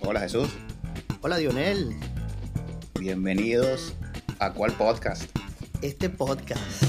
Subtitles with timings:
[0.00, 0.50] Hola Jesús,
[1.22, 1.94] Hola Dionel,
[2.98, 3.94] bienvenidos
[4.38, 5.30] a cuál podcast.
[5.82, 6.84] este podcast.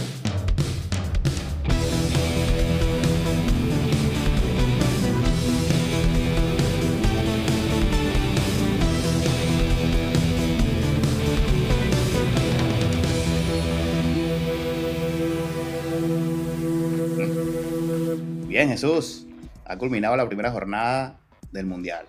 [18.48, 19.26] Bien Jesús,
[19.66, 21.20] ha culminado la primera jornada
[21.52, 22.08] del Mundial.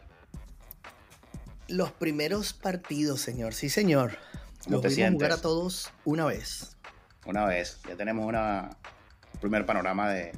[1.69, 3.55] Los primeros partidos, señor.
[3.55, 4.19] Sí, señor.
[4.64, 6.77] ¿Cómo Los te vimos jugar a todos una vez.
[7.25, 8.71] Una vez, ya tenemos una,
[9.35, 10.33] un primer panorama de,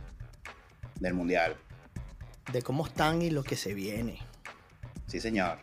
[1.01, 1.57] del Mundial.
[2.53, 4.19] De cómo están y lo que se viene.
[5.07, 5.59] Sí señor.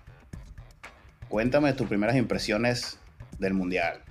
[1.29, 2.97] Cuéntame tus primeras impresiones
[3.39, 4.01] del Mundial.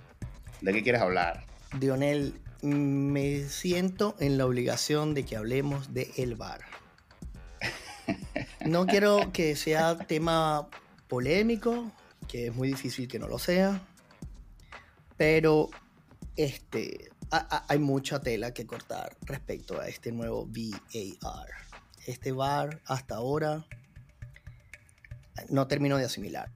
[0.61, 1.45] ¿De qué quieres hablar?
[1.79, 6.70] Dionel, me siento en la obligación de que hablemos de el VAR.
[8.71, 10.69] No quiero que sea tema
[11.09, 11.91] polémico,
[12.29, 13.81] que es muy difícil que no lo sea,
[15.17, 15.71] pero
[16.37, 21.49] este, a- a- hay mucha tela que cortar respecto a este nuevo VAR.
[22.07, 23.67] Este VAR hasta ahora
[25.49, 26.49] no termino de asimilar.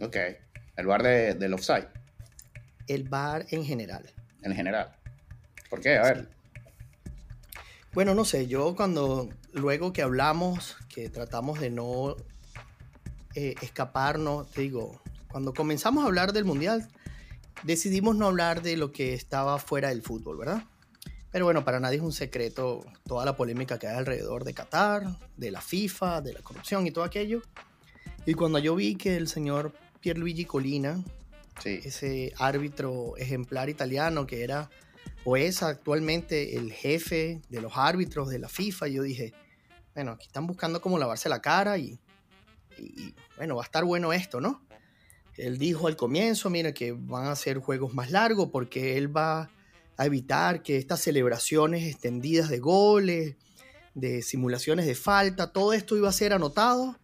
[0.00, 0.16] Ok.
[0.76, 1.86] El bar de, del offside,
[2.88, 4.10] El VAR en general.
[4.42, 4.92] en general.
[5.70, 5.98] ¿Por qué?
[5.98, 6.28] A ver.
[7.92, 12.16] Bueno, no sé, yo cuando luego que hablamos, que tratamos de no
[13.34, 16.88] eh, escaparnos, te digo, cuando comenzamos a hablar del Mundial,
[17.64, 20.62] decidimos no hablar de lo que estaba fuera del fútbol, ¿verdad?
[21.32, 25.18] Pero bueno, para nadie es un secreto toda la polémica que hay alrededor de Qatar,
[25.36, 27.42] de la FIFA, de la corrupción y todo aquello.
[28.24, 31.02] Y cuando yo vi que el señor Pierluigi Colina,
[31.60, 31.80] Sí.
[31.84, 34.70] ese árbitro ejemplar italiano que era
[35.24, 38.88] o es actualmente el jefe de los árbitros de la FIFA.
[38.88, 39.32] Yo dije,
[39.94, 41.98] bueno, aquí están buscando cómo lavarse la cara y,
[42.78, 44.62] y- bueno, va a estar bueno esto, ¿no?
[45.36, 49.50] Él dijo al comienzo, mira, que van a ser juegos más largos porque él va
[49.96, 53.36] a evitar que estas celebraciones extendidas de goles,
[53.94, 56.96] de simulaciones de falta, todo esto iba a ser anotado.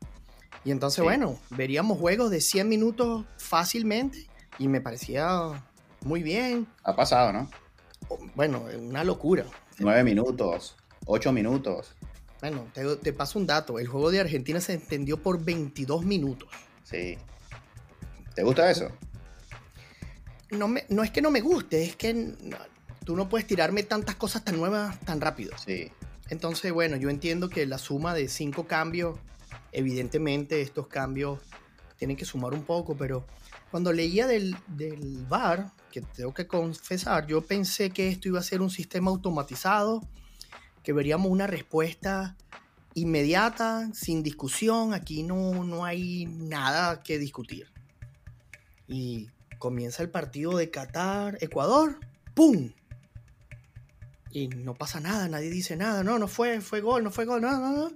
[0.64, 1.02] Y entonces, Sí.
[1.02, 5.64] bueno, veríamos juegos de 100 minutos fácilmente y me parecía
[6.02, 6.66] muy bien.
[6.84, 7.50] Ha pasado, ¿no?
[8.34, 9.44] Bueno, una locura.
[9.78, 11.94] Nueve minutos, ocho minutos.
[12.40, 13.78] Bueno, te, te paso un dato.
[13.78, 16.48] El juego de Argentina se extendió por 22 minutos.
[16.84, 17.18] Sí.
[18.34, 18.90] ¿Te gusta eso?
[20.50, 22.56] No, me, no es que no me guste, es que no,
[23.04, 25.56] tú no puedes tirarme tantas cosas tan nuevas tan rápido.
[25.58, 25.90] Sí.
[26.28, 29.18] Entonces, bueno, yo entiendo que la suma de cinco cambios,
[29.72, 31.40] evidentemente estos cambios
[31.96, 33.26] tienen que sumar un poco, pero
[33.70, 38.44] cuando leía del, del VAR, que tengo que confesar, yo pensé que esto iba a
[38.44, 40.00] ser un sistema automatizado,
[40.82, 42.36] que veríamos una respuesta
[42.94, 47.68] inmediata, sin discusión, aquí no, no hay nada que discutir.
[48.86, 51.98] Y comienza el partido de Qatar, Ecuador,
[52.34, 52.72] ¡pum!
[54.32, 57.40] Y no pasa nada, nadie dice nada, no, no fue, fue gol, no fue gol,
[57.42, 57.92] no, no, no.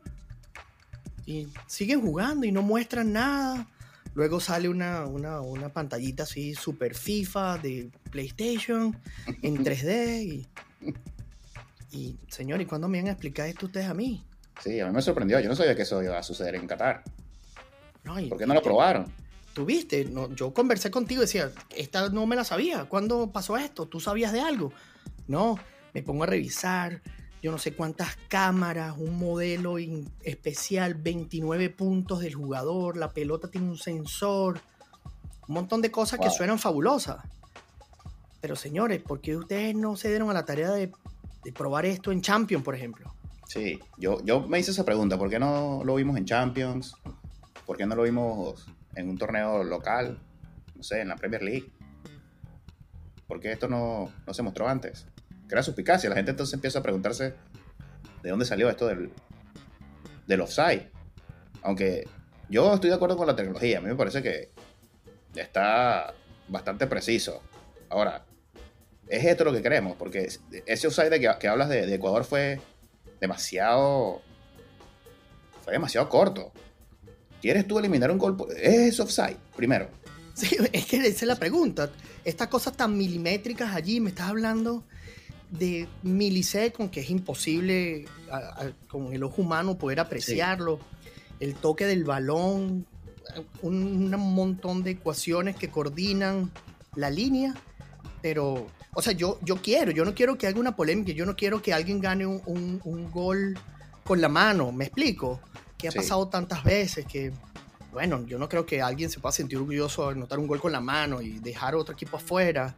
[1.26, 3.68] Y siguen jugando y no muestran nada.
[4.14, 8.96] Luego sale una, una, una pantallita así super FIFA de PlayStation
[9.42, 10.48] en 3D y,
[11.94, 14.24] y señor, ¿y cuándo me van a explicar esto ustedes a mí?
[14.62, 15.40] Sí, a mí me sorprendió.
[15.40, 17.02] Yo no sabía que eso iba a suceder en Qatar.
[18.04, 19.06] No, ¿Por qué no lo probaron?
[19.54, 22.84] Tú viste, no, yo conversé contigo y decía, esta no me la sabía.
[22.86, 23.86] ¿Cuándo pasó esto?
[23.86, 24.72] ¿Tú sabías de algo?
[25.28, 25.58] No,
[25.94, 27.00] me pongo a revisar,
[27.40, 29.76] yo no sé cuántas cámaras, un modelo
[30.22, 34.60] especial, 29 puntos del jugador, la pelota tiene un sensor,
[35.46, 37.18] un montón de cosas que suenan fabulosas.
[38.40, 40.90] Pero señores, ¿por qué ustedes no se dieron a la tarea de,
[41.44, 43.14] de probar esto en Champions, por ejemplo?
[43.46, 45.18] Sí, yo, yo me hice esa pregunta.
[45.18, 46.96] ¿Por qué no lo vimos en Champions?
[47.66, 50.18] ¿Por qué no lo vimos en un torneo local?
[50.74, 51.70] No sé, en la Premier League.
[53.26, 55.06] ¿Por qué esto no, no se mostró antes?
[55.46, 56.08] Crea suspicacia.
[56.08, 57.34] La gente entonces empieza a preguntarse
[58.22, 59.12] de dónde salió esto del,
[60.26, 60.90] del offside.
[61.62, 62.08] Aunque
[62.48, 63.78] yo estoy de acuerdo con la tecnología.
[63.78, 64.50] A mí me parece que
[65.34, 66.14] está
[66.48, 67.42] bastante preciso.
[67.90, 68.24] Ahora,
[69.16, 69.96] ¿es esto lo que queremos?
[69.96, 70.28] Porque
[70.66, 72.60] ese offside de que, que hablas de, de Ecuador fue
[73.20, 74.22] demasiado.
[75.62, 76.52] Fue demasiado corto.
[77.40, 78.36] ¿Quieres tú eliminar un gol?
[78.56, 79.36] ¿Es offside?
[79.56, 79.88] Primero.
[80.34, 81.90] Sí, es que esa es la pregunta.
[82.24, 84.82] Estas cosas tan milimétricas allí, me estás hablando
[85.50, 90.80] de miliseconds, que es imposible a- a- con el ojo humano poder apreciarlo.
[91.38, 92.86] El toque del balón,
[93.62, 96.50] un, un montón de ecuaciones que coordinan
[96.96, 97.54] la línea,
[98.22, 101.36] pero, o sea, yo, yo quiero, yo no quiero que haga una polémica, yo no
[101.36, 103.58] quiero que alguien gane un, un- un gol
[104.04, 105.40] con la mano, ¿me explico?
[105.78, 105.98] Que ha Sí.
[105.98, 107.32] pasado tantas veces que
[107.92, 110.72] bueno, yo no creo que alguien se pueda sentir orgulloso de anotar un gol con
[110.72, 112.74] la mano y dejar a otro equipo afuera.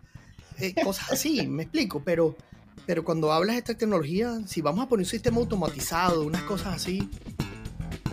[0.58, 2.36] Eh, cosas así, me explico, pero,
[2.84, 6.74] pero cuando hablas de esta tecnología, si vamos a poner un sistema automatizado, unas cosas
[6.74, 7.08] así,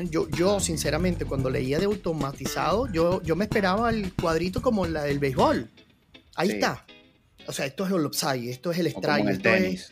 [0.10, 5.04] yo, yo sinceramente cuando leía de automatizado, yo, yo me esperaba el cuadrito como la
[5.04, 5.70] del béisbol.
[6.36, 6.86] Ahí está.
[7.48, 9.92] O sea, esto es el upside, esto es el strike, esto es...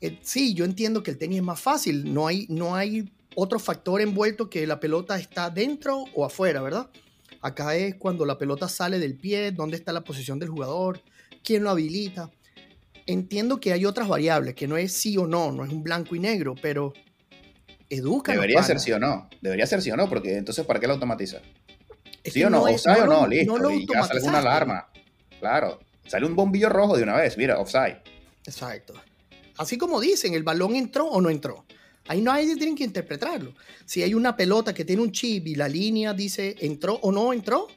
[0.00, 3.58] Eh, sí, yo entiendo que el tenis es más fácil, no hay, no hay otro
[3.58, 6.88] factor envuelto que la pelota está dentro o afuera, ¿verdad?
[7.42, 11.00] Acá es cuando la pelota sale del pie, dónde está la posición del jugador,
[11.42, 12.30] quién lo habilita.
[13.06, 16.14] Entiendo que hay otras variables, que no es sí o no, no es un blanco
[16.14, 16.92] y negro, pero
[17.88, 18.32] educa.
[18.32, 20.94] Debería ser sí o no, debería ser sí o no, porque entonces ¿para qué lo
[20.94, 21.40] automatiza?
[22.24, 22.62] ¿Sí o no?
[22.62, 23.26] ¿Offside o no?
[23.26, 24.88] Listo, y ya sale una alarma.
[25.38, 25.80] Claro,
[26.10, 27.98] sale un bombillo rojo de una vez, mira, offside.
[28.44, 28.94] Exacto.
[29.58, 31.64] Así como dicen, el balón entró o no entró.
[32.08, 33.54] Ahí no hay tienen que interpretarlo.
[33.84, 37.32] Si hay una pelota que tiene un chip y la línea dice entró o no
[37.32, 37.68] entró,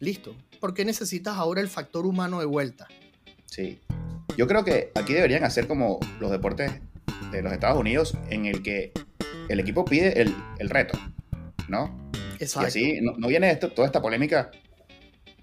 [0.00, 0.34] listo.
[0.58, 2.88] ¿Por qué necesitas ahora el factor humano de vuelta?
[3.44, 3.78] Sí.
[4.38, 6.72] Yo creo que aquí deberían hacer como los deportes
[7.30, 8.92] de los Estados Unidos en el que
[9.50, 10.98] el equipo pide el, reto,
[11.68, 12.10] ¿no?
[12.38, 12.66] Exacto.
[12.66, 14.50] Y así no, viene esto, toda esta polémica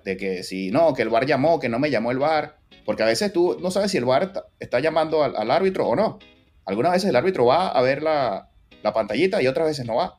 [0.06, 3.04] de que si no, que el bar llamó, que no me llamó el bar, porque
[3.04, 6.20] a veces tú no sabes si el bar está, llamando al árbitro o no.
[6.66, 8.50] Algunas veces el árbitro va a ver la,
[8.94, 10.18] pantallita y otras veces no va.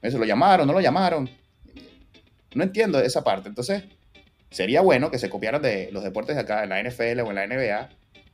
[0.00, 1.28] Eso lo llamaron, no lo llamaron.
[2.54, 3.48] No entiendo esa parte.
[3.48, 3.84] Entonces,
[4.50, 7.34] sería bueno que se copiaran de los deportes de acá, en la NFL o en
[7.34, 7.88] la NBA,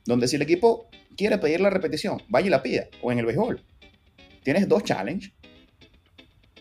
[0.05, 2.87] donde si el equipo quiere pedir la repetición, vaya y la pida.
[3.01, 3.63] O en el béisbol.
[4.43, 5.31] Tienes dos challenges.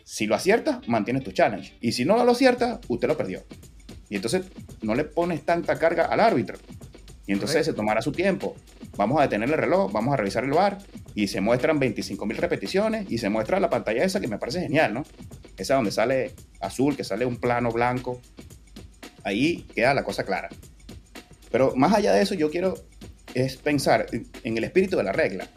[0.04, 1.74] Si lo aciertas, mantienes tu challenge.
[1.80, 3.44] Y si no lo aciertas, usted lo perdió.
[4.08, 4.46] Y entonces
[4.82, 6.58] no le pones tanta carga al árbitro.
[7.26, 8.54] Y entonces se tomará su tiempo
[8.96, 10.78] vamos a detener el reloj, vamos a revisar el bar
[11.14, 14.94] y se muestran 25.000 repeticiones y se muestra la pantalla esa que me parece genial,
[14.94, 15.04] ¿no?
[15.56, 18.20] Esa donde sale azul, que sale un plano blanco.
[19.24, 20.48] Ahí queda la cosa clara.
[21.50, 22.74] Pero más allá de eso, yo quiero
[23.34, 24.06] es pensar
[24.42, 25.48] en el espíritu de la regla.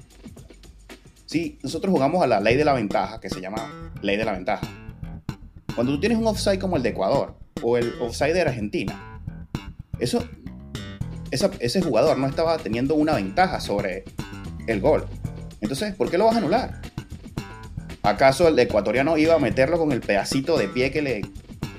[1.25, 4.31] Si nosotros jugamos a la ley de la ventaja, que se llama ley de la
[4.31, 4.67] ventaja.
[5.75, 9.21] Cuando tú tienes un offside como el de Ecuador o el offside de Argentina,
[9.99, 10.23] eso
[11.31, 14.03] ese jugador no estaba teniendo una ventaja sobre
[14.67, 15.05] el gol.
[15.61, 16.81] Entonces, ¿por qué lo vas a anular?
[18.01, 21.21] ¿Acaso el ecuatoriano iba a meterlo con el pedacito de pie que le,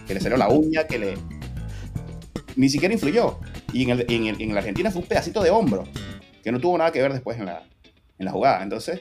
[0.07, 1.15] que le salió la uña, que le...
[2.57, 3.39] Ni siquiera influyó.
[3.73, 5.85] Y en, el, la Argentina fue un pedacito de hombro,
[6.43, 7.63] que no tuvo nada que ver después en la,
[8.19, 8.63] en la jugada.
[8.63, 9.01] Entonces,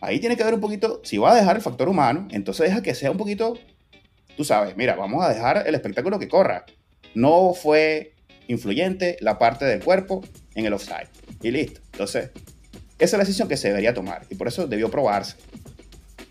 [0.00, 2.82] ahí tiene que haber un poquito, si va a dejar el factor humano, entonces deja
[2.82, 3.54] que sea un poquito,
[4.38, 6.64] tú sabes, mira, vamos a dejar el espectáculo que corra.
[7.12, 8.14] No fue
[8.46, 10.22] influyente la parte del cuerpo
[10.54, 11.08] en el offside.
[11.42, 11.80] Y listo.
[11.90, 12.30] Entonces,
[13.00, 15.36] esa es la decisión que se debería tomar y por eso debió probarse.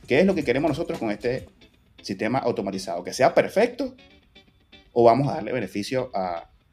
[0.08, 1.50] ¿Qué es lo que queremos nosotros con este
[2.02, 3.04] sistema automatizado?
[3.04, 3.94] ¿Que sea perfecto
[4.94, 6.10] o vamos a darle beneficio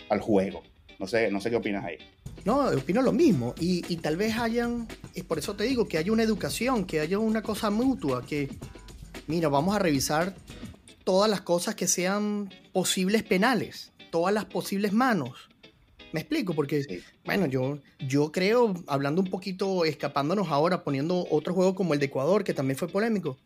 [0.09, 0.63] al juego?
[1.01, 1.99] No sé, no sé qué opinas ahí.
[2.45, 3.57] No, opino lo mismo.
[3.59, 4.87] Y, tal vez hayan,
[5.27, 8.49] por eso te digo, que haya una educación, que haya una cosa mutua, que,
[9.27, 10.33] mira, vamos a revisar
[11.05, 15.51] todas las cosas que sean posibles penales todas las posibles manos.
[16.13, 21.75] Me explico, porque, bueno, yo, yo creo, hablando un poquito, escapándonos ahora, poniendo otro juego
[21.75, 23.37] como el de Ecuador, que también fue polémico,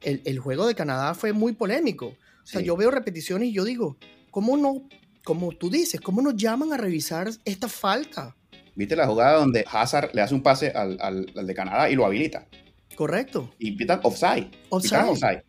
[0.00, 2.06] el, juego de Canadá fue muy polémico.
[2.06, 3.98] O sea, yo veo repeticiones y yo digo,
[4.30, 4.88] ¿cómo no,
[5.22, 8.34] como tú dices, cómo nos llaman a revisar esta falta?
[8.74, 12.06] ¿Viste la jugada donde Hazard le hace un pase al, al, de Canadá y lo
[12.06, 12.46] habilita?
[12.94, 13.54] Correcto.
[13.58, 14.48] Y pitan offside.
[14.70, 15.44] Offside.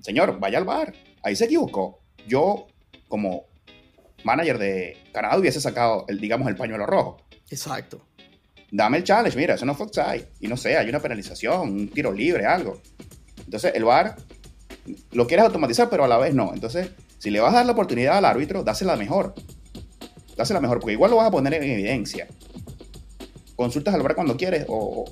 [0.00, 0.92] Señor, vaya al bar.
[1.22, 2.00] Ahí se equivocó.
[2.26, 2.66] Yo,
[3.08, 3.46] como
[4.24, 7.18] manager de Canadá hubiese sacado, el, digamos, el pañuelo rojo.
[7.50, 8.06] Exacto.
[8.70, 10.28] Dame el challenge, mira, eso no fue offside.
[10.40, 12.80] Y no sé, hay una penalización, un tiro libre, algo.
[13.44, 14.16] Entonces, el VAR
[15.12, 16.52] lo quieres automatizar, pero a la vez no.
[16.54, 19.34] Entonces, si le vas a dar la oportunidad al árbitro, dásela mejor.
[20.36, 22.26] Dásela mejor, porque igual lo vas a poner en evidencia.
[23.54, 25.04] Consultas al VAR cuando quieres o,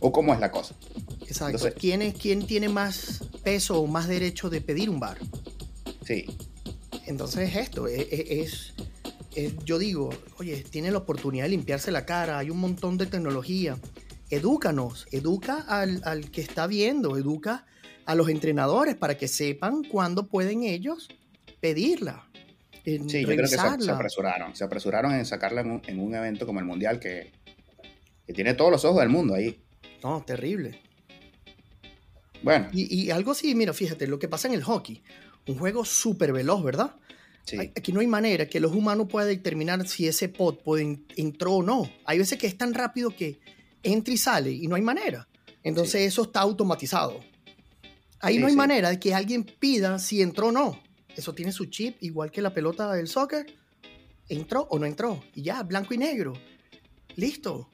[0.00, 0.74] o cómo es la cosa.
[1.28, 1.68] Exacto.
[1.78, 5.18] ¿Quién, es, ¿Quién tiene más peso o más derecho de pedir un VAR?
[6.04, 6.24] Sí.
[7.06, 8.72] Entonces esto, e, e, es,
[9.64, 13.78] yo digo, oye, tiene la oportunidad de limpiarse la cara, hay un montón de tecnología.
[14.30, 17.66] Edúcanos, educa al, que está viendo, educa
[18.06, 21.08] a los entrenadores para que sepan cuándo pueden ellos
[21.60, 22.28] pedirla.
[22.84, 26.66] sí, yo creo que se, apresuraron, se apresuraron en sacarla en un, evento como el
[26.66, 27.32] Mundial que,
[28.34, 29.62] tiene todos los ojos del mundo ahí.
[30.02, 30.82] No, terrible.
[32.42, 32.68] Bueno.
[32.72, 35.02] Y, y, algo así, mira, fíjate, lo que pasa en el hockey
[35.48, 36.94] un juego súper veloz, ¿verdad?
[37.44, 37.58] Sí.
[37.58, 41.62] Aquí no hay manera que los humanos puedan determinar si ese pod puede, entró o
[41.62, 41.90] no.
[42.04, 43.40] Hay veces que es tan rápido que
[43.82, 45.26] entra y sale y no hay manera.
[45.62, 47.20] Entonces eso está automatizado.
[48.20, 50.80] Ahí no hay manera de que alguien pida si entró o no.
[51.16, 53.46] Eso tiene su chip, igual que la pelota del soccer.
[54.28, 55.24] ¿Entró o no entró?
[55.34, 56.34] Y ya, blanco y negro.
[57.16, 57.70] Listo.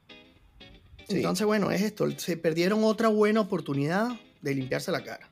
[1.09, 2.09] Entonces, bueno, es esto.
[2.19, 4.09] Se perdieron otra buena oportunidad
[4.45, 5.29] de limpiarse la cara.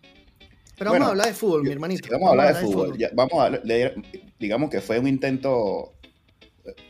[0.79, 2.09] Pero vamos a hablar de fútbol, mi hermanito.
[2.11, 2.99] vamos, a hablar, de, fútbol.
[3.13, 3.95] vamos a leer,
[4.41, 5.93] digamos que fue un intento,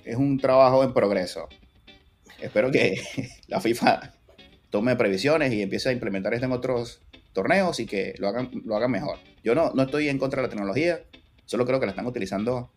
[0.05, 1.49] es un trabajo en progreso.
[2.41, 3.01] Espero que
[3.49, 4.15] la FIFA
[4.71, 7.03] tome previsiones y empiece a implementar esto en otros
[7.33, 9.19] torneos y que lo hagan, lo hagan mejor.
[9.43, 11.01] Yo no, no estoy en contra de la tecnología,
[11.45, 12.71] solo creo que la están utilizando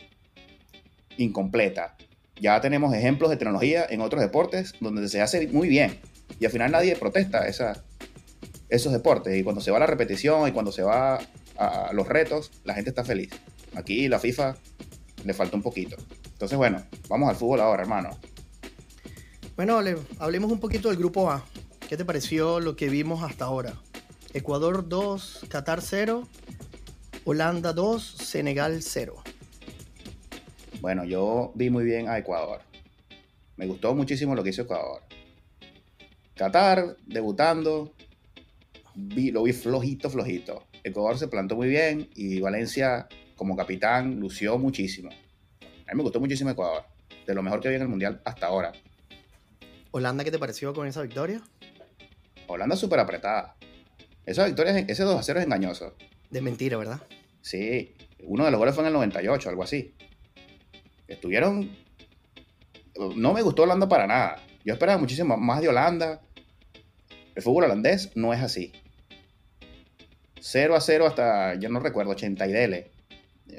[1.18, 1.96] incompleta.
[2.42, 6.00] Ya tenemos ejemplos de tecnología en otros deportes donde se hace muy bien
[6.40, 7.84] y al final nadie protesta esa,
[8.70, 11.20] esos deportes y cuando se va a la repetición y cuando se va
[11.58, 13.30] a, los retos, la gente está feliz.
[13.76, 14.56] Aquí la FIFA
[15.24, 15.98] le falta un poquito.
[16.32, 18.18] Entonces, bueno, vamos al fútbol ahora, hermano.
[19.56, 19.80] Bueno,
[20.20, 21.46] hablemos un poquito del grupo A.
[21.88, 23.74] ¿Qué te pareció lo que vimos hasta ahora?
[24.34, 26.28] Ecuador 2, Qatar 0,
[27.24, 29.16] Holanda 2, Senegal 0.
[30.82, 32.62] Bueno, yo vi muy bien a Ecuador.
[33.56, 35.04] Me gustó muchísimo lo que hizo Ecuador.
[36.36, 37.94] Qatar, debutando,
[38.96, 40.68] lo vi flojito, flojito.
[40.84, 45.10] Ecuador se plantó muy bien y Valencia, como capitán, lució muchísimo.
[45.12, 46.84] A mí me gustó muchísimo Ecuador.
[47.28, 48.72] De lo mejor que vi en el Mundial hasta ahora.
[49.92, 51.42] ¿Holanda qué te pareció con esa victoria?
[52.48, 53.56] Holanda súper apretada.
[54.26, 55.96] Esa victoria, ese 2 a 0 es engañoso.
[56.30, 57.02] De mentira, ¿verdad?
[57.42, 59.94] Sí, uno de los goles fue en el 98, algo así.
[61.08, 61.76] Estuvieron.
[63.16, 64.42] No me gustó Holanda para nada.
[64.64, 66.22] Yo esperaba muchísimo más de Holanda.
[67.36, 68.72] El fútbol holandés no es así.
[70.48, 72.92] 0 a 0 hasta, ya no recuerdo, 80 y dele.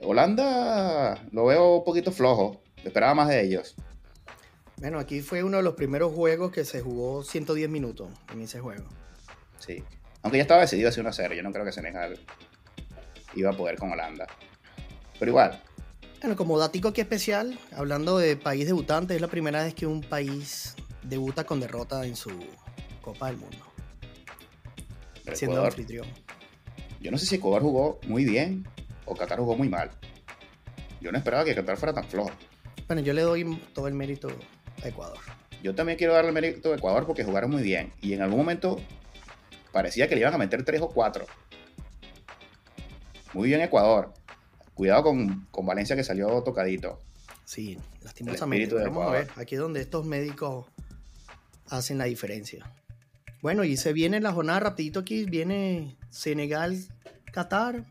[0.03, 2.61] Holanda lo veo un poquito flojo.
[2.85, 3.75] Esperaba más de ellos.
[4.77, 8.61] Bueno, aquí fue uno de los primeros juegos que se jugó 110 minutos en ese
[8.61, 8.85] juego.
[9.59, 9.83] Sí.
[10.23, 11.35] Aunque ya estaba decidido a hacer 1 0.
[11.35, 12.21] Yo no creo que Senegal
[13.35, 14.29] iba a poder con Holanda.
[15.19, 15.61] Pero igual.
[16.21, 20.03] Bueno, como datico aquí especial, hablando de país debutante, es la primera vez que un
[20.03, 22.31] país debuta con derrota en su
[23.03, 23.59] Copa del Mundo.
[25.35, 26.07] siendo anfitrión.
[27.01, 28.67] Yo no sé si Ecuador jugó muy bien
[29.05, 29.91] o Qatar jugó muy mal.
[31.01, 32.31] Yo no esperaba que Qatar fuera tan flojo.
[32.87, 34.29] Bueno, yo le doy todo el mérito
[34.83, 35.19] a Ecuador.
[35.63, 37.93] Yo también quiero darle el mérito a Ecuador porque jugaron muy bien.
[38.01, 38.81] Y en algún momento
[39.73, 41.27] parecía que le iban a meter tres o cuatro.
[43.35, 44.13] Muy bien Ecuador.
[44.75, 46.99] Cuidado con, Valencia que salió tocadito.
[47.45, 48.75] Sí, lastimosamente.
[48.75, 50.67] Vamos a ver, aquí es donde estos médicos
[51.69, 52.71] hacen la diferencia.
[53.43, 56.79] Bueno, y se viene la jornada rapidito aquí, viene Senegal,
[57.31, 57.85] Qatar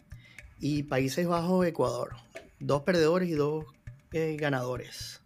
[0.60, 2.15] y Países Bajos, Ecuador.
[2.60, 3.65] Dos perdedores y dos
[4.13, 5.22] eh, ganadores.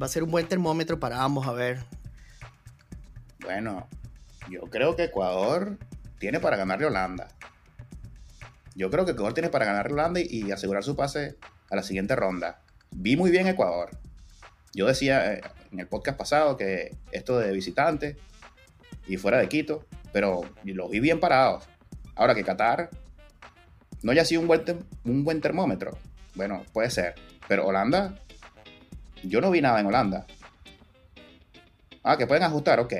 [0.00, 1.84] Va a ser un buen termómetro para ambos, a ver.
[3.44, 3.86] Bueno,
[4.50, 5.78] yo creo que Ecuador
[6.18, 7.28] tiene para ganarle a Holanda.
[8.74, 11.36] Yo creo que Ecuador tiene para ganarle a Holanda y, asegurar su pase
[11.70, 12.60] a la siguiente ronda.
[12.90, 13.90] Vi muy bien Ecuador.
[14.74, 18.16] Yo decía eh, en el podcast pasado que esto de visitante
[19.06, 21.64] y fuera de Quito, pero los vi bien parados.
[22.14, 22.90] Ahora que Qatar
[24.02, 24.62] no haya sido un buen,
[25.04, 25.96] un buen termómetro,
[26.34, 27.14] bueno, puede ser.
[27.48, 28.18] Pero Holanda,
[29.22, 30.26] yo no vi nada en Holanda.
[32.02, 32.94] Ah, que pueden ajustar, ok.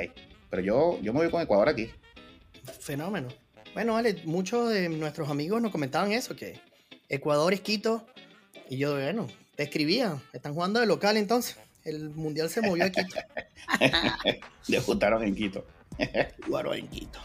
[0.50, 1.90] Pero yo, yo me voy con Ecuador aquí.
[2.80, 3.28] Fenómeno.
[3.72, 6.60] Bueno, vale, muchos de nuestros amigos nos comentaban eso, que
[7.08, 8.06] Ecuador es Quito.
[8.68, 11.56] Y yo, bueno, te escribía, están jugando de local entonces.
[11.84, 13.16] El mundial se movió a Quito.
[14.68, 15.64] Debutaron en Quito.
[16.90, 17.18] Quito.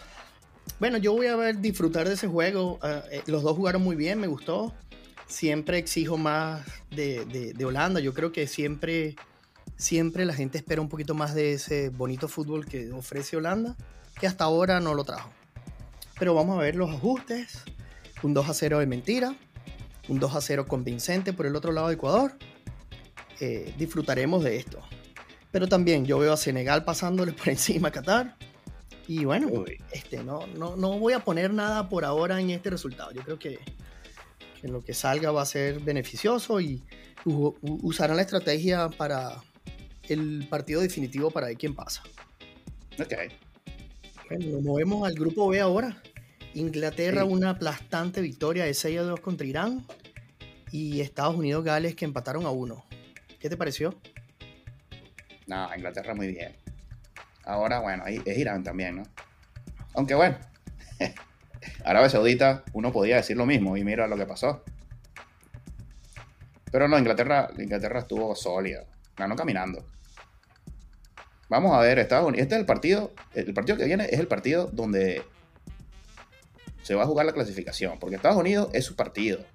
[0.80, 2.80] Bueno, yo voy a ver, disfrutar de ese juego.
[2.82, 4.74] Ah, eh, los dos jugaron muy bien, me gustó.
[5.28, 8.00] Siempre exijo más de, de Holanda.
[8.00, 9.16] Yo creo que siempre
[9.78, 13.76] siempre la gente espera un poquito más de ese bonito fútbol que ofrece Holanda,
[14.20, 15.30] que hasta ahora no lo trajo.
[16.18, 17.64] Pero vamos a ver los ajustes.
[18.24, 19.36] Un 2 a 0 de mentira,
[20.08, 22.38] un 2 a 0 convincente por el otro lado de Ecuador.
[23.40, 24.80] Eh, disfrutaremos de esto.
[25.52, 28.36] Pero también yo veo a Senegal pasándole por encima a Qatar.
[29.08, 29.50] Y bueno,
[29.92, 33.12] este, no, no, no voy a poner nada por ahora en este resultado.
[33.12, 33.60] Yo creo que,
[34.62, 36.84] que lo que salga va a ser beneficioso y
[37.24, 39.44] usarán la estrategia para,
[40.10, 42.04] el partido definitivo para ver quién pasa.
[43.00, 43.14] Ok.
[44.30, 46.02] Bueno, nos movemos al grupo B ahora.
[46.54, 49.86] Inglaterra, una aplastante victoria de 6 a 2 contra Irán.
[50.72, 52.86] Y Estados Unidos, Gales, que empataron a 1.
[53.40, 53.96] ¿Qué te pareció?
[55.48, 56.56] No, Inglaterra muy bien.
[57.46, 59.04] Ahora, bueno, es Irán también, ¿no?
[59.94, 60.38] Aunque bueno,
[61.86, 64.64] Arabia Saudita, uno podía decir lo mismo y mira lo que pasó.
[66.72, 68.86] Pero no, Inglaterra, Inglaterra estuvo sólida,
[69.16, 69.86] ganó caminando.
[71.48, 72.44] Vamos a ver, Estados Unidos.
[72.44, 73.14] Este es el partido.
[73.34, 75.22] El partido que viene es el partido donde
[76.82, 79.46] se va a jugar la clasificación, porque Estados Unidos es su partido.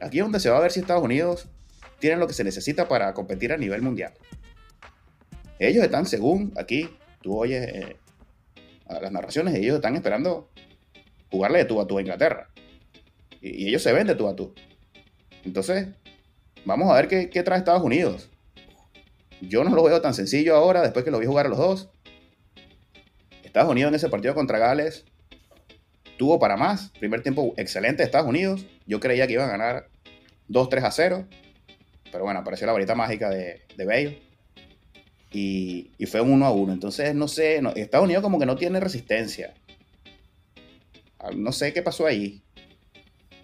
[0.00, 1.48] Aquí es donde se va a ver si Estados Unidos
[1.98, 4.14] tiene lo que se necesita para competir a nivel mundial.
[5.60, 6.88] Ellos están, según aquí,
[7.20, 7.96] tú oyes eh,
[8.88, 10.48] las narraciones, ellos están esperando
[11.30, 12.48] jugarle de tú a tú a Inglaterra.
[13.42, 14.54] Y, ellos se ven de tú a tú.
[15.44, 15.88] Entonces,
[16.64, 18.30] vamos a ver qué, qué trae Estados Unidos.
[19.42, 21.90] Yo no lo veo tan sencillo ahora, después que lo vi jugar a los dos.
[23.44, 25.04] Estados Unidos en ese partido contra Gales
[26.16, 26.90] tuvo para más.
[26.98, 28.66] Primer tiempo excelente de Estados Unidos.
[28.86, 29.88] Yo creía que iban a ganar
[30.48, 31.28] 2-3 a 0.
[32.10, 34.29] Pero bueno, apareció la varita mágica de, de Bale.
[35.32, 36.72] Y, fue un 1 a 1.
[36.72, 39.54] Entonces, no sé, Estados Unidos como que no tiene resistencia.
[41.18, 42.42] Ah, no sé qué pasó ahí.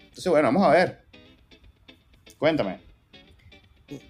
[0.03, 1.05] Entonces, bueno, vamos a ver.
[2.37, 2.79] Cuéntame.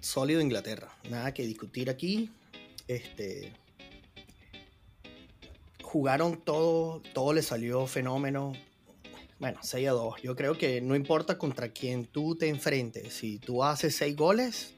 [0.00, 0.88] Sólido Inglaterra.
[1.08, 2.30] Nada que discutir aquí.
[2.88, 3.52] Este.
[5.82, 8.52] Jugaron todo, todo le salió fenómeno.
[9.38, 10.22] Bueno, 6 a 2.
[10.22, 13.14] Yo creo que no importa contra quién tú te enfrentes.
[13.14, 14.74] Si tú haces 6 goles,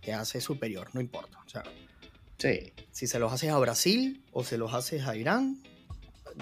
[0.00, 1.38] te hace superior, no importa.
[1.44, 1.64] O sea,
[2.38, 2.72] sí.
[2.92, 5.62] si se los haces a Brasil o se los haces a Irán,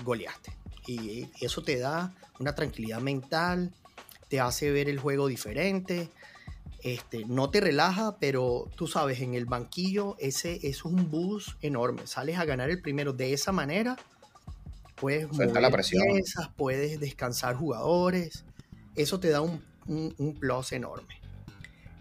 [0.04, 0.52] goleaste.
[0.86, 3.72] Y eso te da una tranquilidad mental,
[4.28, 6.10] te hace ver el juego diferente.
[6.82, 12.06] Este, no te relaja, pero tú sabes, en el banquillo ese es un bus enorme.
[12.06, 13.96] Sales a ganar el primero de esa manera
[14.96, 16.02] puedes mover la presión.
[16.06, 18.44] Piezas, puedes descansar jugadores.
[18.96, 19.62] Eso te da un,
[20.40, 21.20] plus enorme.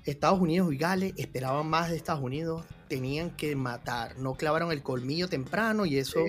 [0.05, 4.83] Estados Unidos y Gales esperaban más de Estados Unidos, tenían que matar, no clavaron el
[4.83, 6.19] colmillo temprano y eso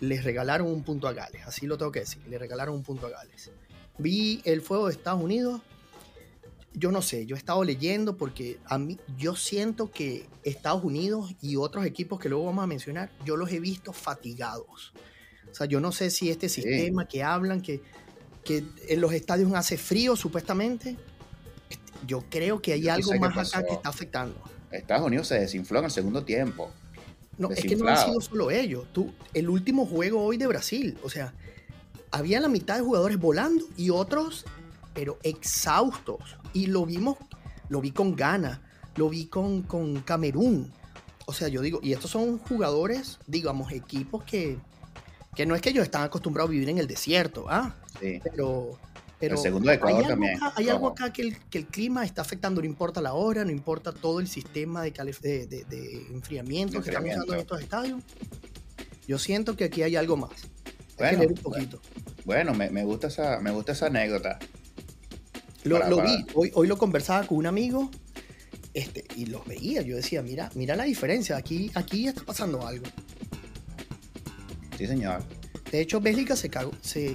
[0.00, 3.06] les regalaron un punto a Gales, así lo tengo que decir, le regalaron un punto
[3.06, 3.50] a Gales.
[3.98, 5.60] Vi el fuego de Estados Unidos,
[6.72, 11.34] yo no sé, yo he estado leyendo porque a mí yo siento que Estados Unidos
[11.40, 14.92] y otros equipos que luego vamos a mencionar, yo los he visto fatigados.
[15.50, 17.80] O sea, yo no sé si este sistema que hablan, que,
[18.44, 20.96] que en los estadios hace frío supuestamente,
[22.06, 24.36] yo creo que hay algo más acá que está afectando.
[24.70, 26.70] Estados Unidos se desinfló en el segundo tiempo.
[27.38, 28.86] No, es que no han sido solo ellos.
[28.92, 31.32] Tú, el último juego hoy de Brasil, o sea,
[32.10, 34.44] había la mitad de jugadores volando y otros,
[34.94, 36.36] pero exhaustos.
[36.52, 37.16] Y lo vimos,
[37.68, 38.62] lo vi con Ghana,
[38.96, 40.72] lo vi con, con Camerún.
[41.26, 44.58] O sea, yo digo, y estos son jugadores, digamos, equipos que,
[45.34, 47.74] que no es que ellos están acostumbrados a vivir en el desierto, ¿ah?
[48.00, 48.20] Sí.
[48.22, 48.78] Pero,
[49.18, 50.38] pero el segundo de Ecuador también.
[50.54, 53.50] hay algo acá que el, que el, clima está afectando, no importa la hora, no
[53.50, 58.02] importa todo el sistema de, de, de, enfriamiento que están usando en estos estadios.
[59.06, 60.48] Yo siento que aquí hay algo más.
[60.98, 61.80] Bueno, un poquito.
[62.24, 64.38] Bueno, me, me, gusta esa, me gusta esa anécdota.
[65.64, 67.90] Lo, lo vi, hoy, hoy lo conversaba con un amigo
[68.74, 69.82] este, y los veía.
[69.82, 72.86] Yo decía, mira, mira la diferencia, aquí, aquí está pasando algo.
[74.76, 75.22] Sí, señor.
[75.74, 76.48] De hecho, Bélgica se,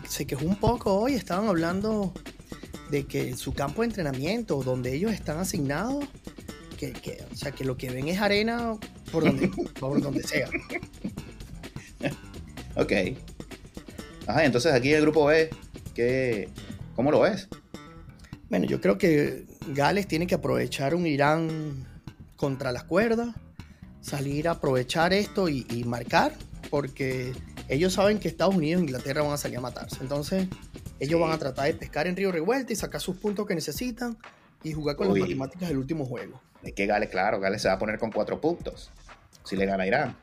[0.05, 1.13] se, quejó un poco hoy.
[1.13, 2.13] Estaban hablando
[2.91, 6.03] de que su campo de entrenamiento, donde ellos están asignados,
[6.77, 8.77] que, o sea, que lo que ven es arena
[9.13, 9.47] por donde,
[9.79, 10.49] por donde sea.
[12.75, 12.91] ok.
[14.27, 15.49] Ajá, entonces aquí el grupo B,
[15.95, 16.49] ¿qué,
[16.97, 17.47] ¿cómo lo ves?
[18.49, 21.87] Bueno, yo creo que Gales tiene que aprovechar un Irán
[22.35, 23.33] contra las cuerdas,
[24.01, 26.33] salir a aprovechar esto y, y marcar,
[26.69, 27.31] porque
[27.69, 29.97] ellos saben que Estados Unidos e Inglaterra van a salir a matarse.
[30.01, 30.47] Entonces,
[30.99, 34.17] ellos van a tratar de pescar en Río Revuelta y sacar sus puntos que necesitan
[34.63, 36.41] y jugar con las matemáticas del último juego.
[36.63, 38.91] Es que Gales, claro, Gales se va a poner con cuatro puntos
[39.45, 40.17] si le gana Irán.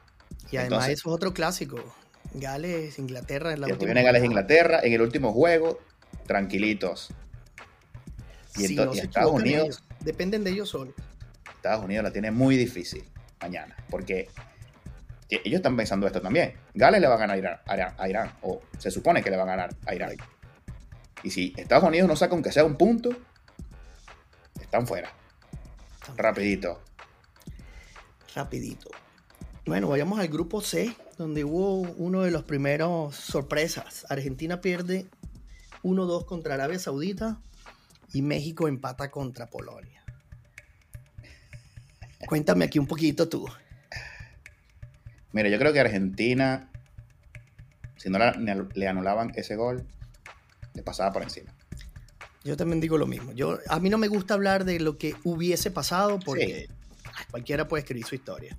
[0.51, 1.83] Y además eso es otro clásico.
[2.35, 5.79] Gales, Inglaterra en la última viene Gales, Inglaterra en el último juego,
[6.27, 7.11] tranquilitos.
[8.57, 9.83] Y, entonces, Estados Unidos...
[10.01, 10.95] Dependen de ellos solos.
[11.55, 13.05] Estados Unidos la tiene muy difícil
[13.41, 14.29] mañana, porque
[15.29, 16.55] ellos están pensando esto también.
[16.75, 19.75] Gales le va a ganar a Irán, o se supone que le va a ganar
[19.87, 20.13] a Irán.
[21.23, 23.11] Y si Estados Unidos no saca aunque sea un punto,
[24.61, 25.13] están fuera.
[26.17, 26.81] Rapidito.
[28.35, 28.91] Rapidito.
[29.65, 34.07] Bueno, vayamos al grupo C, donde hubo uno de los primeros sorpresas.
[34.09, 35.07] Argentina pierde
[35.83, 37.41] 1-2 contra Arabia Saudita
[38.13, 40.05] y México empata contra Polonia.
[42.27, 43.49] Cuéntame aquí un poquito tú.
[45.33, 46.71] Mira, yo creo que Argentina,
[47.97, 49.87] si no le anulaban ese gol,
[50.75, 51.53] le pasaba por encima.
[52.45, 53.33] Yo también digo lo mismo.
[53.33, 56.69] Yo, a mí no me gusta hablar de lo que hubiese pasado porque
[57.31, 58.57] cualquiera puede escribir su historia.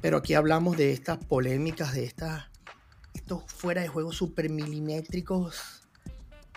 [0.00, 2.46] Pero aquí hablamos de estas polémicas, de estas,
[3.14, 5.84] estos fuera de juego super milimétricos.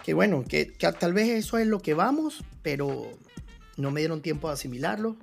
[0.03, 3.11] Que bueno, que, que tal vez eso es lo que vamos, pero
[3.77, 5.17] no me dieron tiempo de asimilarlo.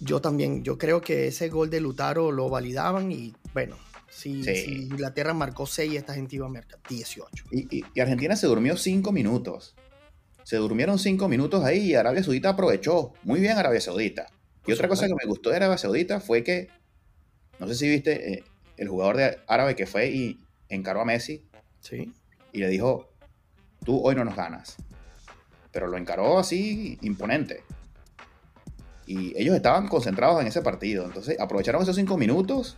[0.00, 3.76] Yo también, yo creo que ese gol de Lutaro lo validaban y bueno,
[4.10, 4.54] Si, Sí.
[4.54, 7.46] si Inglaterra marcó 6, esta gente iba a marcar 18.
[7.50, 9.74] Y, y- y Argentina se durmió cinco minutos.
[10.44, 13.12] Se durmieron cinco minutos ahí y Arabia Saudita aprovechó.
[13.24, 14.28] Muy bien Arabia Saudita.
[14.68, 16.68] Y otra cosa que me gustó de Arabia Saudita fue que,
[17.58, 18.44] no sé si viste, eh,
[18.76, 21.42] el jugador de árabe que fue y encaró a Messi
[21.80, 22.12] Sí.
[22.52, 23.08] y le dijo,
[23.84, 24.76] tú hoy no nos ganas.
[25.72, 27.64] Pero lo encaró así imponente.
[29.06, 31.04] Y ellos estaban concentrados en ese partido.
[31.04, 32.76] Entonces aprovecharon esos cinco minutos.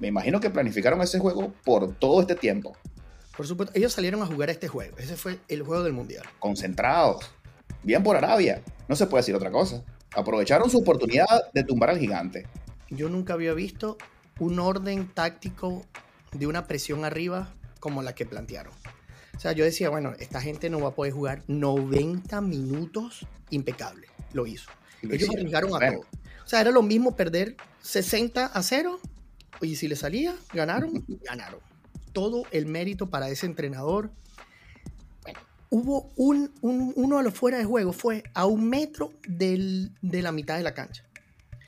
[0.00, 2.76] Me imagino que planificaron ese juego por todo este tiempo.
[3.36, 4.96] Por supuesto, ellos salieron a jugar este juego.
[4.98, 6.24] Ese fue el juego del mundial.
[6.38, 7.30] Concentrados.
[7.82, 8.62] Bien por Arabia.
[8.88, 9.82] No se puede decir otra cosa.
[10.14, 12.46] Aprovecharon su oportunidad de tumbar al gigante.
[12.88, 13.98] Yo nunca había visto
[14.38, 15.84] un orden táctico
[16.32, 18.72] de una presión arriba como la que plantearon.
[19.36, 24.08] O sea, yo decía, bueno, esta gente no va a poder jugar 90 minutos impecable.
[24.32, 24.70] Lo hizo.
[25.02, 26.00] Ellos arriesgaron a todo.
[26.44, 29.00] O sea, era lo mismo perder 60 a 0
[29.60, 31.60] y si le salía, ganaron, ganaron.
[32.12, 34.10] Todo el mérito para ese entrenador.
[35.22, 39.92] Bueno, hubo un, un- uno de los fuera de juego, fue a un metro del-
[40.02, 41.04] de la mitad de la cancha.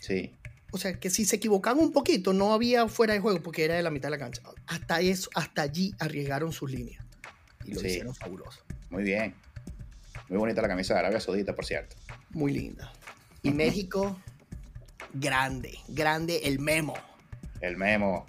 [0.01, 0.33] Sí.
[0.71, 3.75] O sea, que si se equivocaban un poquito, no había fuera de juego porque era
[3.75, 4.43] de la mitad de la cancha.
[4.67, 7.05] Hasta eso, hasta allí arriesgaron sus líneas.
[7.64, 7.87] Y lo Sí.
[7.88, 8.61] hicieron fabuloso.
[8.91, 9.35] Muy bien.
[10.29, 11.97] Muy bonita la camisa de Arabia Saudita, por cierto.
[12.31, 12.93] Muy linda.
[13.49, 14.17] Y México,
[15.15, 16.95] grande, grande el memo.
[17.61, 18.27] El Memo,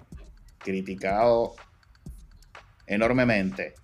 [0.58, 1.54] criticado
[2.86, 3.74] enormemente.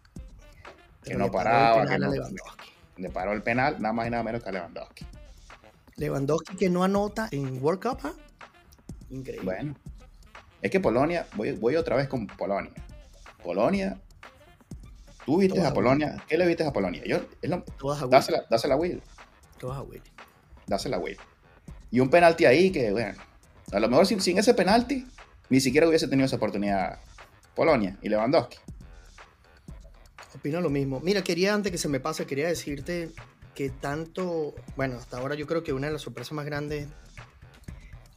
[1.02, 2.10] Que Pero no paraba, que no-.
[2.96, 5.06] Le paró el penal, nada más y nada menos que a Lewandowski.
[5.96, 8.12] Lewandowski que no anota en World Cup, ¿ah?
[9.10, 9.44] Increíble.
[9.44, 9.76] Bueno,
[10.62, 12.72] es que Polonia, voy, voy otra vez con Polonia.
[13.44, 14.00] Polonia,
[15.24, 17.02] tú viste Todas a Polonia, ¿qué le viste a Polonia?
[17.06, 18.10] Yo, es lo- Todas a Will.
[18.10, 19.00] dásela, dásela a Will,
[19.58, 20.02] Todas a Will.
[20.66, 21.18] Dásela Will.
[21.90, 23.18] Y un penalti ahí que, bueno,
[23.72, 25.06] a lo mejor sin, sin ese penalti,
[25.48, 26.98] ni siquiera hubiese tenido esa oportunidad
[27.54, 28.58] Polonia y Lewandowski.
[30.34, 31.00] Opino lo mismo.
[31.00, 33.10] Mira, quería, antes que se me pase, quería decirte
[33.54, 36.88] que tanto, bueno, hasta ahora yo creo que una de las sorpresas más grandes,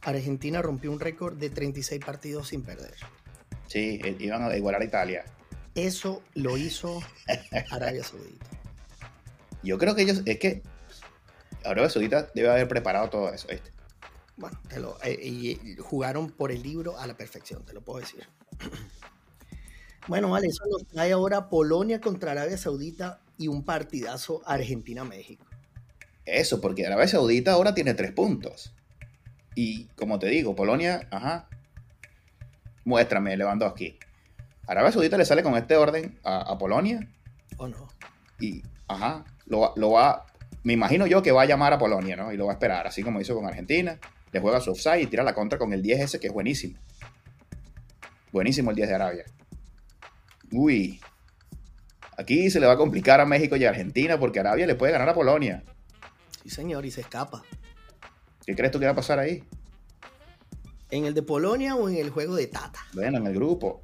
[0.02, 2.94] Argentina rompió un récord de 36 partidos sin perder.
[3.66, 5.24] Sí, eh, iban a igualar a Italia.
[5.74, 7.00] Eso lo hizo
[7.70, 8.46] Arabia Saudita.
[9.62, 10.62] Yo creo que ellos, es que
[11.64, 13.70] Arabia Saudita debe haber preparado todo eso, ¿viste?
[14.36, 18.00] Bueno, te lo- eh, y jugaron por el libro a la perfección, te lo puedo
[18.00, 18.26] decir.
[20.08, 25.44] Bueno, vale, eso nos trae ahora Polonia contra Arabia Saudita y un partidazo Argentina-México.
[26.24, 28.72] Eso, porque Arabia Saudita ahora tiene tres puntos.
[29.54, 31.48] Y como te digo, Polonia, ajá.
[32.84, 33.98] Muéstrame, Lewandowski.
[34.66, 37.06] Arabia Saudita le sale con este orden a, a Polonia
[37.58, 37.86] ¿O no?
[38.40, 40.26] y, ajá, lo, va- lo va.
[40.62, 42.32] Me imagino yo que va a llamar a Polonia, ¿no?
[42.32, 43.98] Y lo va a esperar, así como hizo con Argentina.
[44.32, 46.78] Le juega su offside y tira la contra con el 10 ese que es buenísimo.
[48.32, 49.24] Buenísimo el 10 de Arabia.
[50.52, 51.00] Uy.
[52.16, 54.92] Aquí se le va a complicar a México y a Argentina porque Arabia le puede
[54.92, 55.64] ganar a Polonia.
[56.42, 57.42] Sí, señor, y se escapa.
[58.44, 59.42] ¿Qué crees tú que va a pasar ahí?
[60.90, 62.80] ¿En el de Polonia o en el juego de Tata?
[62.92, 63.82] Bueno, en el grupo.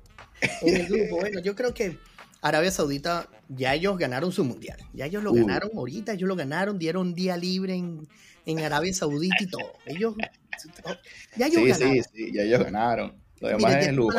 [0.62, 1.98] En el grupo, bueno, yo creo que
[2.42, 4.78] Arabia Saudita, ya ellos ganaron su mundial.
[4.92, 5.36] Ya ellos lo Uh.
[5.36, 8.06] ganaron ahorita, ellos lo ganaron, dieron día libre en,
[8.44, 9.72] en Arabia Saudita y todo.
[9.86, 10.14] Ellos,
[11.36, 11.94] ya ellos Sí, ganaron.
[11.94, 13.16] sí, sí, ya ellos ganaron.
[13.40, 14.18] Lo demás Mira, es el lujo.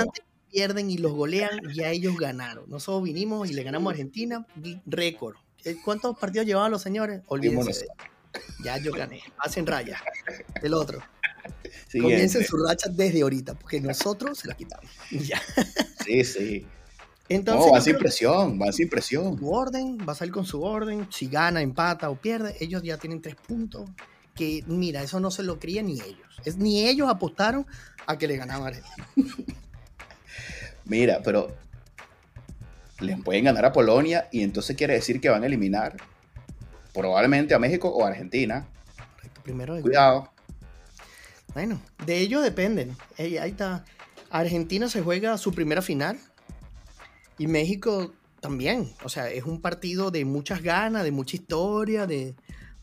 [0.51, 2.69] pierden y los golean, ya ellos ganaron.
[2.69, 4.45] Nosotros vinimos y le ganamos a Argentina,
[4.85, 5.35] récord.
[5.65, 7.21] Eh, ¿Cuántos partidos llevaban los señores?
[7.27, 7.87] Olvídense.
[8.63, 9.21] Ya yo gané.
[9.39, 9.99] Hacen raya.
[10.61, 10.99] El otro.
[11.87, 11.99] Siguiente.
[12.01, 14.85] Comiencen su racha desde ahorita, porque nosotros se la quitamos.
[15.11, 15.41] Ya.
[16.05, 16.65] Sí, sí.
[17.29, 19.37] Entonces, no, van yo sin presión, van sin presión.
[19.37, 21.07] su orden, va a salir con su orden.
[21.11, 23.89] Si gana, empata o pierde, ellos ya tienen tres puntos.
[24.33, 26.27] Que mira, eso no se lo creían ni ellos.
[26.45, 27.65] Es, ni ellos apostaron
[28.05, 29.07] a que le ganaban a Argentina.
[30.85, 31.53] Mira, pero
[32.99, 35.97] les pueden ganar a Polonia y entonces quiere decir que van a eliminar
[36.93, 38.65] probablemente a México o a Argentina.
[39.15, 40.31] Correcto, Primero de Cuidado.
[41.53, 42.95] Bueno, de ellos dependen.
[43.17, 43.83] Ahí está.
[44.29, 46.17] Argentina se juega su primera final
[47.37, 48.91] y México también.
[49.03, 52.35] O sea, es un partido de muchas ganas, de mucha historia, de,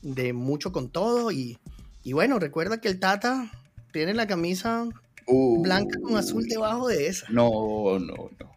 [0.03, 1.31] de mucho con todo.
[1.33, 1.59] Y,
[2.03, 3.51] y bueno, recuerda que el Tata
[3.93, 4.89] tiene la camisa
[5.27, 7.27] Uh, blanca con azul debajo de esa.
[7.31, 8.51] No, no, no.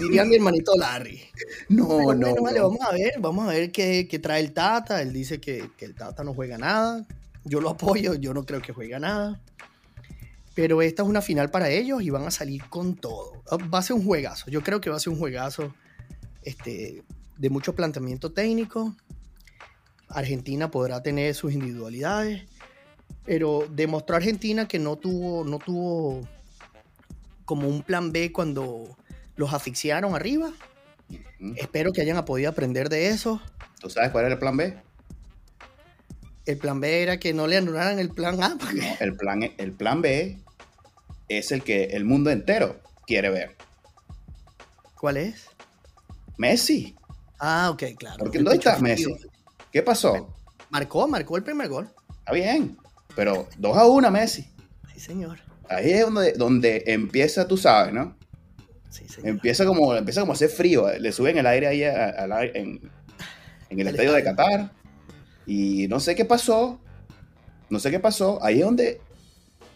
[0.00, 1.20] Diría mi hermanito Larry.
[1.68, 2.04] No, Pero no.
[2.04, 2.70] bueno, vale, no.
[2.70, 5.02] vamos a ver, vamos a ver qué, qué trae el Tata.
[5.02, 7.06] Él dice que, que el Tata no juega nada.
[7.44, 9.40] Yo lo apoyo, yo no creo que juega nada.
[10.58, 13.44] Pero esta es una final para ellos y van a salir con todo.
[13.72, 14.50] Va a ser un juegazo.
[14.50, 15.72] Yo creo que va a ser un juegazo
[16.42, 17.04] este,
[17.36, 18.96] de mucho planteamiento técnico.
[20.08, 22.42] Argentina podrá tener sus individualidades.
[23.24, 26.26] Pero demostró Argentina que no tuvo, no tuvo
[27.44, 28.96] como un plan B cuando
[29.36, 30.50] los asfixiaron arriba.
[31.54, 33.40] Espero que hayan podido aprender de eso.
[33.78, 34.76] ¿Tú sabes cuál era el plan B?
[36.46, 38.56] El plan B era que no le anularan el plan A.
[38.58, 40.36] porque- No, el plan, el plan B
[41.28, 43.56] es el que el mundo entero quiere ver.
[45.00, 45.46] ¿Cuál es?
[46.36, 46.94] Messi.
[47.38, 48.16] Ah, ok, claro.
[48.18, 49.14] Porque ¿dónde está Messi?
[49.72, 50.34] ¿Qué pasó?
[50.70, 51.88] Marcó, marcó el primer gol.
[52.20, 52.76] Está bien,
[53.14, 54.48] pero 2 a 1 Messi.
[54.92, 55.38] Sí, señor.
[55.68, 58.16] Ahí es donde, donde empieza, tú sabes, ¿no?
[58.90, 59.28] Sí, señor.
[59.30, 60.88] Empieza como, empieza como a hacer frío.
[60.98, 62.14] Le suben el aire ahí a-
[62.54, 62.90] en,
[63.68, 64.24] en el estadio de.
[64.24, 64.72] Qatar.
[65.46, 66.80] Y no sé qué pasó.
[67.70, 68.42] No sé qué pasó.
[68.42, 69.00] Ahí es donde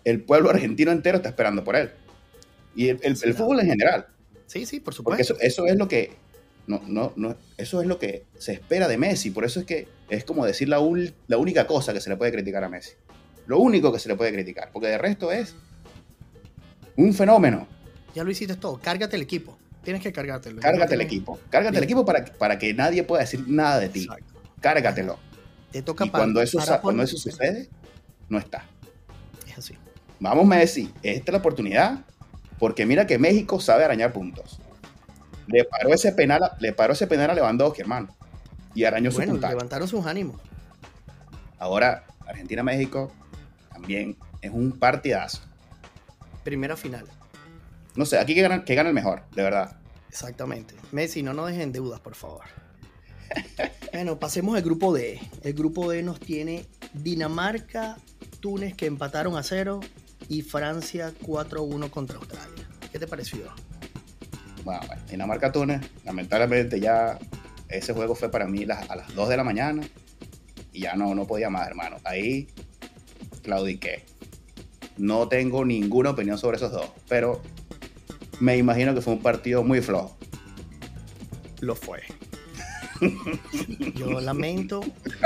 [0.05, 1.91] el pueblo argentino entero está esperando por él.
[2.75, 4.07] Y el, el- el fútbol en general.
[4.47, 5.45] Sí, sí, por Porque supuesto.
[5.47, 6.12] eso, eso es lo que.
[6.67, 9.31] No, no, no, eso es lo que se espera de Messi.
[9.31, 12.17] Por eso es que es como decir la, ul- la única cosa que se le
[12.17, 12.93] puede criticar a Messi.
[13.47, 14.71] Lo único que se le puede criticar.
[14.73, 15.55] Porque de resto es
[16.97, 17.67] un fenómeno.
[18.15, 18.79] Ya lo hiciste todo.
[18.81, 19.59] Cárgate el equipo.
[19.83, 20.61] Tienes que cargártelo.
[20.61, 21.41] Cárgate el equipo.
[21.51, 24.03] Cárgate el equipo para, para que nadie pueda decir nada de ti.
[24.05, 24.41] Exacto.
[24.61, 25.19] Cárgatelo.
[25.73, 27.69] Te toca Y cuando eso, cuando eso sucede,
[28.29, 28.67] no está.
[30.23, 30.89] Vamos, Messi.
[31.03, 31.99] Esta es la oportunidad.
[32.61, 34.61] Porque mira que México sabe arañar puntos.
[35.49, 38.15] Le paró ese penal, a- le paró ese penal a Lewandowski, hermano.
[38.73, 39.55] Y arañó su Bueno, puntaje.
[39.55, 40.41] levantaron sus ánimos.
[41.59, 43.13] Ahora, Argentina-México
[43.73, 45.41] también es un partidazo.
[46.45, 47.05] Primera final.
[47.97, 49.77] No sé, aquí que gana, que gana el mejor, de verdad.
[50.09, 50.75] Exactamente.
[50.93, 52.43] Messi, no nos dejen deudas, por favor.
[53.93, 55.21] bueno, pasemos al grupo D.
[55.43, 57.97] El grupo D nos tiene Dinamarca,
[58.41, 59.81] Túnez que empataron a cero
[60.29, 62.69] y Francia 4-1 contra Australia.
[62.91, 63.53] ¿Qué te pareció?
[64.65, 67.19] Bueno, bueno, Dinamarca-Túnez, lamentablemente ya
[67.69, 69.83] ese juego fue para mí a las 2 de la mañana
[70.73, 71.97] y ya no, no podía más, hermano.
[72.05, 72.49] Ahí
[73.43, 74.05] claudiqué.
[74.97, 77.43] No tengo ninguna opinión sobre esos dos, pero
[78.41, 80.17] me imagino que fue un partido muy flojo.
[81.61, 82.03] Lo fue.
[83.95, 84.81] Yo lamento,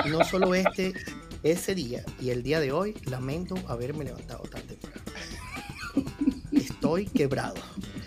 [0.07, 0.95] no solo este,
[1.43, 4.43] ese día y el día de hoy, lamento haberme levantado.
[6.87, 7.57] Estoy quebrado.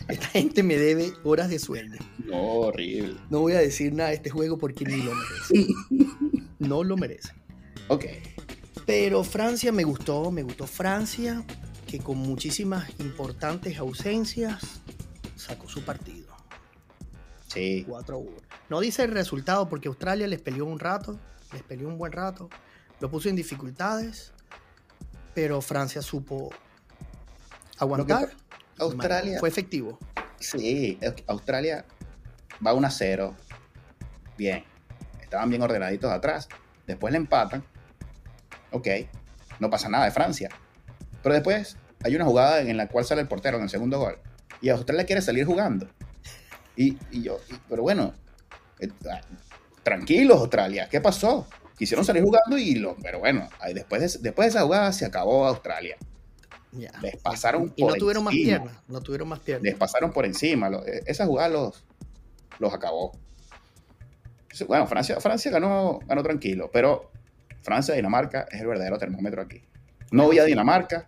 [0.07, 1.99] Esta gente me debe horas de sueño.
[2.23, 3.17] No, horrible.
[3.29, 5.73] No voy a decir nada de este juego porque ni lo merece.
[6.59, 7.33] No lo merece.
[7.89, 8.05] Ok.
[8.85, 11.43] Pero Francia me gustó, me gustó Francia,
[11.87, 14.63] que con muchísimas importantes ausencias
[15.35, 16.33] sacó su partido.
[17.47, 17.85] Sí.
[17.85, 18.29] 4-1.
[18.69, 21.19] No dice el resultado porque Australia les peleó un rato,
[21.51, 22.49] les peleó un buen rato,
[23.01, 24.31] lo puso en dificultades,
[25.33, 26.49] pero Francia supo
[27.77, 28.31] aguantar.
[28.79, 29.39] Australia.
[29.39, 29.97] Fue efectivo.
[30.39, 31.85] Sí, Australia
[32.65, 33.35] va 1 a 0.
[34.37, 34.63] Bien.
[35.21, 36.47] Estaban bien ordenaditos atrás.
[36.87, 37.63] Después le empatan.
[38.71, 38.87] Ok.
[39.59, 40.49] No pasa nada de Francia.
[41.21, 44.17] Pero después hay una jugada en la cual sale el portero en el segundo gol.
[44.61, 45.87] Y Australia quiere salir jugando.
[46.75, 48.13] Y, y yo, y- pero bueno,
[48.79, 49.19] eh, ah,
[49.83, 50.87] tranquilos Australia.
[50.89, 51.47] ¿Qué pasó?
[51.77, 55.05] Quisieron salir jugando y lo, pero bueno, ahí después de, después de esa jugada se
[55.05, 55.97] acabó Australia.
[56.71, 56.91] Ya.
[57.01, 58.57] Les pasaron Y no por tuvieron más encima.
[58.59, 59.63] piernas, no tuvieron más piernas.
[59.63, 60.69] les pasaron por encima.
[60.85, 61.83] eh, esa jugada los,
[62.59, 63.11] los acabó.
[64.67, 67.11] Bueno, Francia, Francia ganó, ganó tranquilo, pero
[67.61, 69.63] Francia Dinamarca es el verdadero termómetro aquí.
[70.11, 71.07] No voy a Dinamarca,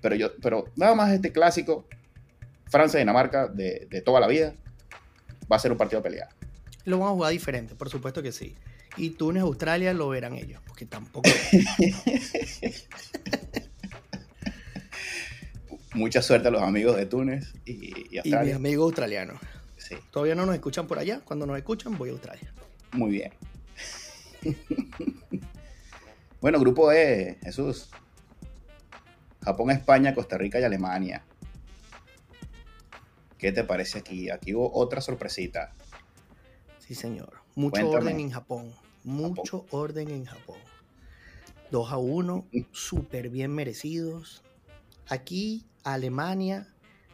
[0.00, 1.86] pero yo, pero nada más este clásico,
[2.66, 4.54] Francia Dinamarca de, de toda la vida,
[5.50, 6.30] va a ser un partido peleado.
[6.84, 8.54] Lo van a jugar diferente, por supuesto que sí.
[8.96, 11.30] Y Túnez, Australia lo verán ellos, porque tampoco.
[15.94, 18.56] Mucha suerte a los amigos de Túnez y, y y mis Australia.
[18.56, 19.40] amigos australianos.
[19.76, 21.20] Sí, Todavía no nos escuchan por allá.
[21.24, 22.52] Cuando nos escuchan, voy a Australia.
[22.92, 23.32] muy bien.
[26.40, 27.90] bueno, grupo E, Jesús.
[29.42, 31.24] Japón, España, Costa Rica y Alemania.
[33.38, 34.30] ¿Qué te parece aquí?
[34.30, 35.72] Aquí hubo otra sorpresita.
[36.78, 37.38] Sí, señor.
[37.54, 37.96] Mucho Cuéntame.
[37.96, 38.72] orden en Japón.
[39.04, 40.58] Mucho orden en Japón.
[41.70, 44.42] 2 a 1, súper bien merecidos.
[45.08, 46.66] Aquí a Alemania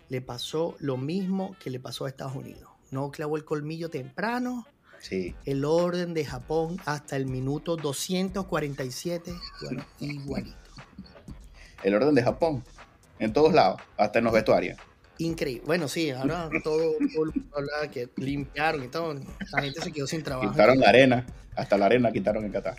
[0.08, 2.70] le pasó lo mismo que le pasó a Estados Unidos.
[2.90, 4.66] No clavó el colmillo temprano.
[5.00, 10.56] Sí, El orden de Japón hasta el minuto 247, bueno, igualito.
[11.82, 12.64] el orden de Japón.
[13.18, 14.78] En todos lados, hasta en los vestuarios.
[15.18, 15.62] Increíble.
[15.66, 16.76] Bueno, sí, ahora todo,
[17.14, 19.14] todo el mundo habla que limpiaron y todo.
[19.52, 20.50] La gente se quedó sin trabajo.
[20.50, 22.76] Quitaron la arena, hasta la arena quitaron en Qatar.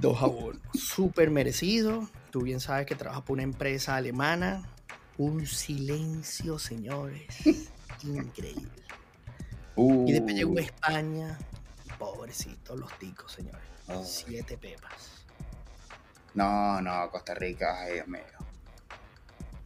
[0.00, 0.60] 2 a 1.
[0.74, 2.08] Súper merecido.
[2.30, 4.68] Tú bien sabes que trabajas por una empresa alemana.
[5.16, 7.26] Un silencio, señores.
[8.02, 8.68] Increíble.
[9.74, 11.38] Uh, Y después llegó España.
[11.86, 13.62] Y pobrecitos los ticos, señores.
[13.86, 14.02] Ay.
[14.04, 15.24] Siete pepas.
[16.34, 18.22] No, no, Costa Rica, ay Dios mío.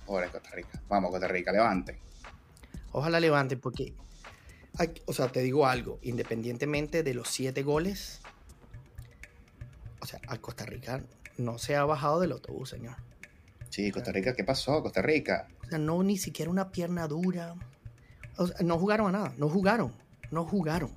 [0.06, 0.80] Ahora Costa Rica.
[0.88, 1.98] Vamos, Costa Rica, levante.
[2.92, 3.94] Ojalá levante, porque,
[5.06, 8.20] o sea, te digo algo, independientemente de los siete goles,
[10.00, 11.02] o sea, a Costa Rica
[11.36, 12.96] no se ha bajado del autobús, señor.
[13.70, 14.82] Sí, Costa Rica, ¿qué pasó?
[14.82, 15.48] Costa Rica.
[15.64, 17.54] O sea, no ni siquiera una pierna dura.
[18.36, 19.92] O sea, no jugaron a nada, no jugaron,
[20.30, 20.90] no jugaron.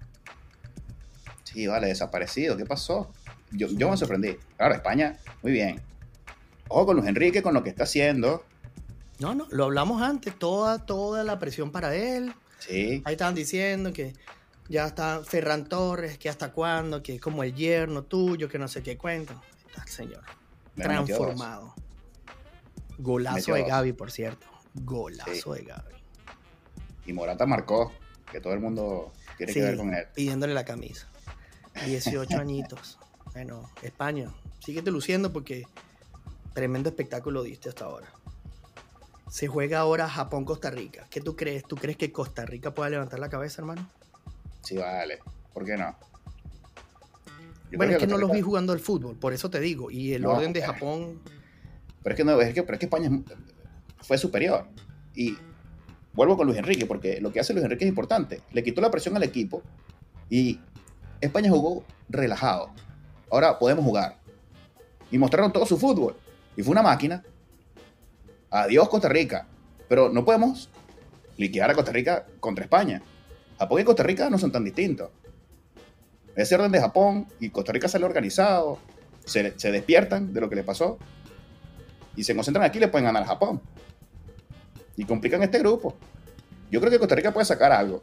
[1.43, 3.11] Sí, vale, desaparecido, ¿qué pasó?
[3.51, 4.37] Yo, yo me sorprendí.
[4.57, 5.81] Claro, España, muy bien.
[6.67, 8.43] Ojo con Luis Enrique, con lo que está haciendo.
[9.19, 12.33] No, no, lo hablamos antes, toda, toda la presión para él.
[12.59, 13.01] Sí.
[13.05, 14.13] Ahí estaban diciendo que
[14.67, 18.67] ya está Ferran Torres, que hasta cuándo, que es como el yerno tuyo, que no
[18.67, 19.33] sé qué cuento.
[19.85, 20.23] Señor.
[20.75, 21.73] transformado.
[22.97, 24.47] Golazo de Gaby, por cierto.
[24.73, 25.95] Golazo de Gaby.
[27.05, 27.91] Y Morata marcó,
[28.31, 30.05] que todo el mundo tiene que ver con él.
[30.13, 31.07] Pidiéndole la camisa.
[31.85, 32.97] 18 añitos.
[33.33, 35.67] Bueno, España, síguete luciendo porque
[36.53, 38.07] tremendo espectáculo diste hasta ahora.
[39.29, 41.05] Se juega ahora Japón-Costa Rica.
[41.09, 41.65] ¿Qué tú crees?
[41.65, 43.89] ¿Tú crees que Costa Rica pueda levantar la cabeza, hermano?
[44.61, 45.19] Sí, vale.
[45.53, 45.95] ¿Por qué no?
[47.75, 49.91] Bueno, es que, no los vi jugando al fútbol, por eso te digo.
[49.91, 51.19] Y el orden de Japón.
[52.03, 53.09] Pero es que, no, es que, pero es que España
[54.01, 54.67] fue superior.
[55.15, 55.37] Y
[56.13, 58.41] vuelvo con Luis Enrique, porque lo que hace Luis Enrique es importante.
[58.51, 59.61] Le quitó la presión al equipo
[60.29, 60.59] y
[61.21, 62.69] España jugó relajado.
[63.31, 64.17] Ahora podemos jugar.
[65.11, 66.15] Y mostraron todo su fútbol.
[66.55, 67.23] Y fue una máquina.
[68.49, 69.47] Adiós Costa Rica.
[69.87, 70.69] Pero no podemos
[71.37, 73.01] liquidar a Costa Rica contra España.
[73.57, 75.09] Japón y Costa Rica no son tan distintos.
[76.35, 78.79] Ese orden de Japón y Costa Rica sale organizado,
[79.25, 80.97] se, despiertan de lo que le pasó
[82.15, 83.61] y se concentran aquí le pueden ganar a Japón.
[84.97, 85.95] Y complican este grupo.
[86.71, 88.01] Yo creo que Costa Rica puede sacar algo.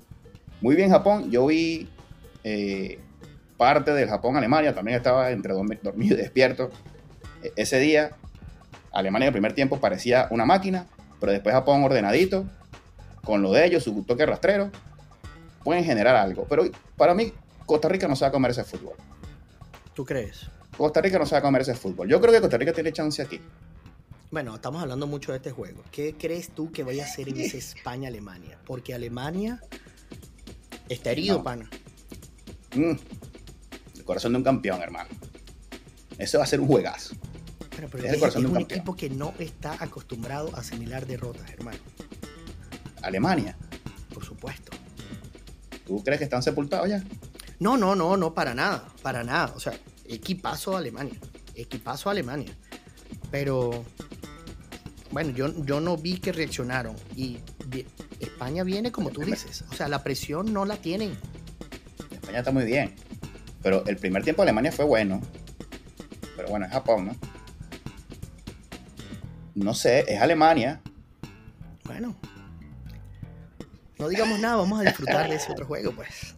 [0.60, 1.88] Muy bien Japón, yo vi
[2.44, 2.98] eh,
[3.56, 6.70] parte del Japón-Alemania, también estaba entre dormido y despierto.
[7.42, 8.12] E, ese día,
[8.92, 10.86] Alemania en el primer tiempo parecía una máquina,
[11.20, 12.44] pero después Japón ordenadito,
[13.24, 14.70] con lo de ellos, su toque rastrero,
[15.64, 16.46] pueden generar algo.
[16.48, 16.64] Pero
[16.96, 17.32] para mí,
[17.66, 18.94] Costa Rica no se va a comer ese fútbol.
[19.94, 20.48] ¿Tú crees?
[20.76, 22.08] Costa Rica no se va a comer ese fútbol.
[22.08, 23.40] Yo creo que Costa Rica tiene chance aquí.
[24.30, 25.82] Bueno, estamos hablando mucho de este juego.
[25.90, 28.58] ¿Qué crees tú que vaya a hacer en ese España-Alemania?
[28.64, 29.60] Porque Alemania
[30.88, 31.68] está herido, pana.
[32.74, 32.92] Mm.
[33.96, 35.10] El corazón de un campeón, hermano.
[36.16, 37.14] Eso va a ser un juegazo.
[37.76, 41.78] Pero, es, el corazón de un, equipo que no está acostumbrado a asimilar derrotas, hermano.
[43.02, 43.56] Alemania.
[44.14, 44.72] Por supuesto.
[45.86, 47.02] ¿Tú crees que están sepultados ya?
[47.62, 49.52] No, no, no, no, para nada, para nada.
[49.54, 49.72] O sea,
[50.04, 51.16] equipazo Alemania,
[51.54, 52.52] equipazo Alemania.
[53.30, 53.84] Pero,
[55.12, 56.96] bueno, yo, yo no vi que reaccionaron.
[57.14, 57.38] Y
[58.18, 59.64] España viene como tú dices.
[59.70, 61.16] O sea, la presión no la tienen.
[62.10, 62.96] España está muy bien.
[63.62, 65.20] Pero el primer tiempo de Alemania fue bueno.
[66.36, 67.16] Pero bueno, es Japón, ¿no?
[69.54, 70.80] No sé, es Alemania.
[71.84, 72.16] Bueno,
[74.00, 76.34] no digamos nada, vamos a disfrutar de ese otro juego, pues.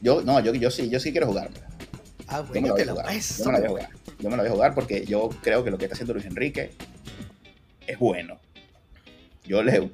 [0.00, 1.50] Yo, no, yo, yo sí, yo sí quiero jugar.
[2.26, 3.04] Ah, bueno, yo me lo, voy
[3.38, 3.90] Yo me lo voy a jugar.
[4.18, 6.70] Yo me voy a jugar porque yo creo que lo que está haciendo Luis Enrique
[7.86, 8.38] es bueno.
[9.44, 9.90] Yo le,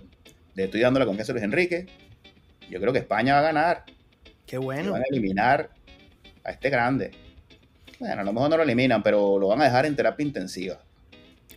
[0.55, 1.87] le estoy dando la confianza a Luis Enrique.
[2.69, 3.85] Yo creo que España va a ganar.
[4.47, 4.93] Qué bueno.
[4.93, 5.71] Van a eliminar
[6.45, 7.13] a este grande.
[7.99, 10.81] Bueno, a lo mejor no lo eliminan, pero lo van a dejar en terapia intensiva.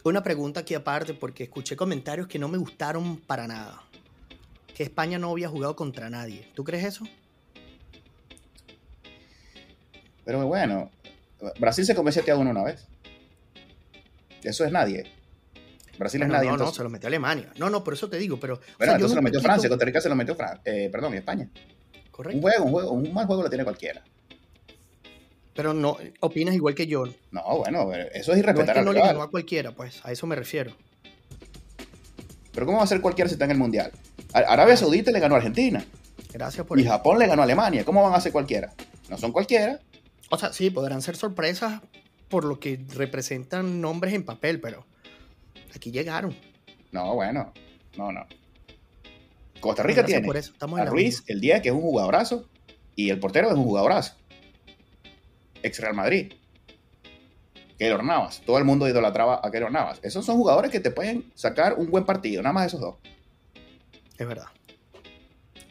[0.03, 3.83] Una pregunta aquí aparte, porque escuché comentarios que no me gustaron para nada
[4.79, 6.47] que España no había jugado contra nadie.
[6.53, 7.05] ¿Tú crees eso?
[10.29, 10.91] Pero bueno,
[11.59, 12.85] Brasil se comió 7 a 1 una vez.
[14.43, 15.11] Eso es nadie.
[15.97, 16.51] Brasil es nadie.
[16.51, 17.51] No, no, se lo metió Alemania.
[17.57, 18.59] No, no, por eso te digo, pero.
[18.77, 20.61] Bueno, entonces se lo metió Francia, Costa Rica se lo metió Francia.
[20.65, 21.49] Eh, perdón, España.
[22.11, 22.37] Correcto.
[22.37, 24.03] Un juego, un juego, un mal juego lo tiene cualquiera.
[25.55, 27.05] Pero no, opinas igual que yo.
[27.31, 30.11] No, bueno, eso es irrespetar no es que no le ganó a cualquiera, pues, a
[30.11, 30.75] eso me refiero.
[32.53, 33.91] Pero ¿cómo va a ser cualquiera si está en el Mundial?
[34.33, 35.83] Arabia Saudita le ganó a Argentina.
[36.31, 37.83] Gracias por Y Japón le ganó a Alemania.
[37.83, 38.71] ¿Cómo van a ser cualquiera?
[39.09, 39.79] No son cualquiera.
[40.29, 41.81] O sea, sí, podrán ser sorpresas
[42.29, 44.85] por lo que representan nombres en papel, pero
[45.75, 46.35] aquí llegaron.
[46.91, 47.53] No, bueno,
[47.97, 48.25] no, no.
[49.59, 50.25] Costa Rica tiene
[50.77, 52.47] a Ruiz, el día que es un jugadorazo,
[52.95, 54.15] y el portero es un jugadorazo.
[55.63, 56.33] Ex Real Madrid.
[57.77, 58.41] Keylor Navas.
[58.45, 59.99] Todo el mundo idolatraba a Keylor Navas.
[60.03, 62.95] Esos son jugadores que te pueden sacar un buen partido, nada más esos dos.
[64.17, 64.47] Es verdad.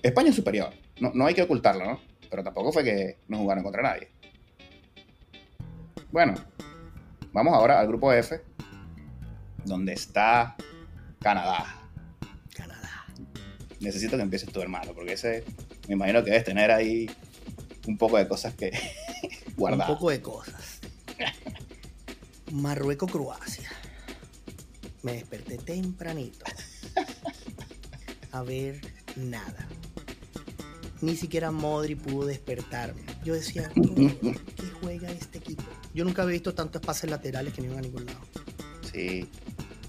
[0.03, 0.71] España es superior.
[1.01, 2.01] No, no hay que ocultarlo, ¿no?
[2.31, 4.09] Pero tampoco fue que no jugaron contra nadie.
[6.11, 6.35] Bueno,
[7.33, 8.41] vamos ahora al grupo F,
[9.65, 10.57] donde está
[11.21, 11.67] Canadá.
[12.55, 13.07] Canadá.
[13.81, 15.45] Necesito que empieces tú, hermano, porque ese
[15.87, 17.11] me imagino que debes tener ahí
[17.87, 18.73] un poco de cosas que
[19.57, 19.89] guardar.
[19.89, 20.81] Un poco de cosas.
[22.51, 23.69] Marruecos-Croacia.
[25.03, 26.45] me desperté tempranito
[28.33, 28.81] a ver
[29.17, 29.69] nada.
[31.01, 33.03] Ni siquiera Modri pudo despertarme.
[33.25, 35.65] Yo decía, ¿qué juega este equipo?
[35.99, 38.21] Yo nunca había visto tantos pases laterales que no iban a ningún lado.
[38.93, 39.29] Sí.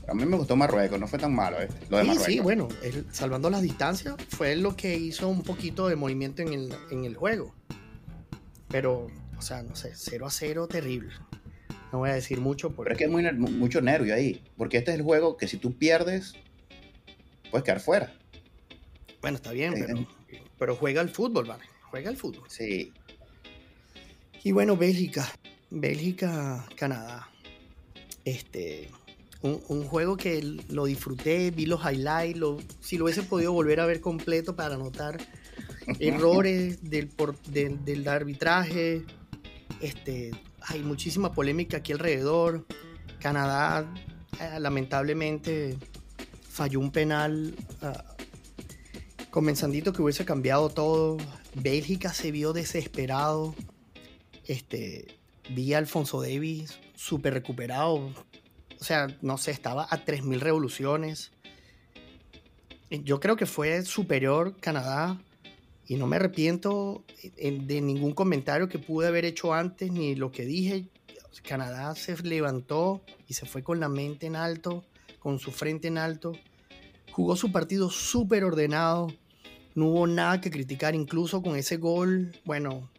[0.08, 1.68] A mí me gustó Marruecos, no fue tan malo, ¿eh?
[1.88, 2.68] Lo de sí, sí, bueno,
[3.12, 7.16] salvando las distancias, fue lo que hizo un poquito de movimiento en el, en el
[7.16, 7.54] juego.
[8.70, 9.06] Pero,
[9.38, 11.12] o sea, no sé, 0 a 0, terrible.
[11.92, 12.76] No voy a decir mucho.
[12.76, 14.44] Pero es que hay muy, mucho nervio ahí.
[14.58, 16.34] Porque este es el juego que si tú pierdes,
[17.52, 18.18] puedes quedar fuera.
[19.22, 20.08] Bueno, está bien, pero,
[20.58, 21.66] pero, juega el fútbol, ¿vale?
[21.92, 22.50] Juega el fútbol.
[22.50, 22.92] Sí.
[24.44, 25.32] Y bueno, Bélgica.
[25.70, 27.30] Bélgica, Canadá.
[28.26, 28.90] Este.
[29.42, 34.02] Un, juego que lo disfruté, vi los highlights, si lo hubiese podido volver a ver
[34.02, 35.18] completo para notar
[36.00, 39.06] errores del, por, del, arbitraje,
[39.80, 42.66] este, hay muchísima polémica aquí alrededor.
[43.20, 43.90] Canadá,
[44.42, 45.78] eh, lamentablemente,
[46.50, 51.16] falló un penal uh, comenzandito que hubiese cambiado todo.
[51.56, 53.56] Bélgica se vio desesperado.
[54.46, 55.19] Este,
[55.50, 57.96] vi a Alfonso Davis súper recuperado.
[58.80, 61.32] O sea, no sé, estaba a 3.000 revoluciones.
[62.90, 65.22] Yo creo que fue superior Canadá
[65.86, 67.04] y no me arrepiento
[67.36, 70.88] de ningún comentario que pude haber hecho antes ni lo que dije.
[71.44, 74.84] Canadá se levantó y se fue con la mente en alto,
[75.20, 76.34] con su frente en alto.
[77.12, 79.08] Jugó su partido súper ordenado.
[79.76, 82.36] No hubo nada que criticar, incluso con ese gol.
[82.46, 82.90] Bueno,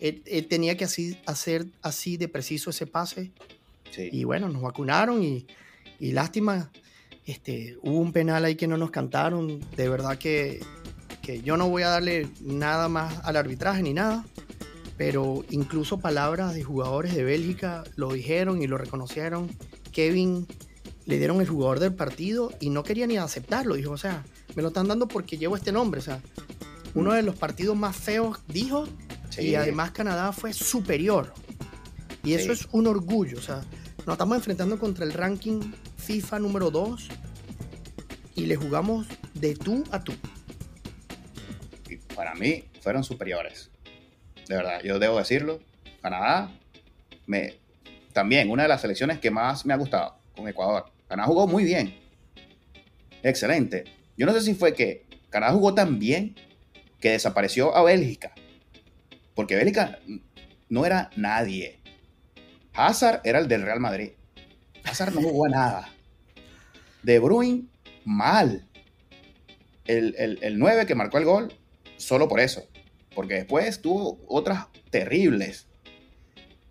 [0.00, 3.30] él, tenía que así, hacer así de preciso ese pase.
[3.96, 5.46] Y bueno, nos vacunaron y,
[5.98, 6.70] y lástima.
[7.26, 9.60] Este, hubo un penal ahí que no nos cantaron.
[9.76, 10.60] De verdad que
[11.20, 14.24] que yo no voy a darle nada más al arbitraje ni nada,
[14.96, 19.48] pero incluso palabras de jugadores de Bélgica lo dijeron y lo reconocieron.
[19.92, 20.46] Kevin
[21.06, 23.74] le dieron el jugador del partido y no quería ni aceptarlo.
[23.74, 24.24] Dijo, o sea,
[24.54, 26.00] me lo están dando porque llevo este nombre.
[26.00, 26.22] O sea,
[26.94, 28.86] uno de los partidos más feos dijo
[29.38, 31.32] y además Canadá fue superior.
[32.22, 33.38] Y eso es un orgullo.
[33.38, 33.62] O sea,
[34.06, 37.08] nos estamos enfrentando contra el ranking FIFA número 2
[38.34, 40.12] y le jugamos de tú a tú
[42.20, 43.70] para mí fueron superiores.
[44.46, 45.58] De verdad, yo debo decirlo.
[46.02, 46.52] Canadá,
[47.24, 47.54] me,
[48.12, 50.84] también una de las selecciones que más me ha gustado con Ecuador.
[51.08, 51.98] Canadá jugó muy bien.
[53.22, 53.84] Excelente.
[54.18, 56.36] Yo no sé si fue que Canadá jugó tan bien
[57.00, 58.34] que desapareció a Bélgica.
[59.34, 59.98] Porque Bélgica
[60.68, 61.80] no era nadie.
[62.74, 64.10] Hazard era el del Real Madrid.
[64.84, 65.88] Hazard no jugó a nada.
[67.02, 67.64] De Bruyne,
[68.04, 68.66] mal.
[69.86, 71.52] El, el, el 9 que marcó el gol,
[71.96, 72.66] solo por eso.
[73.14, 75.66] Porque después tuvo otras terribles.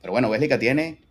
[0.01, 1.01] Pero bueno, Bélgica tiene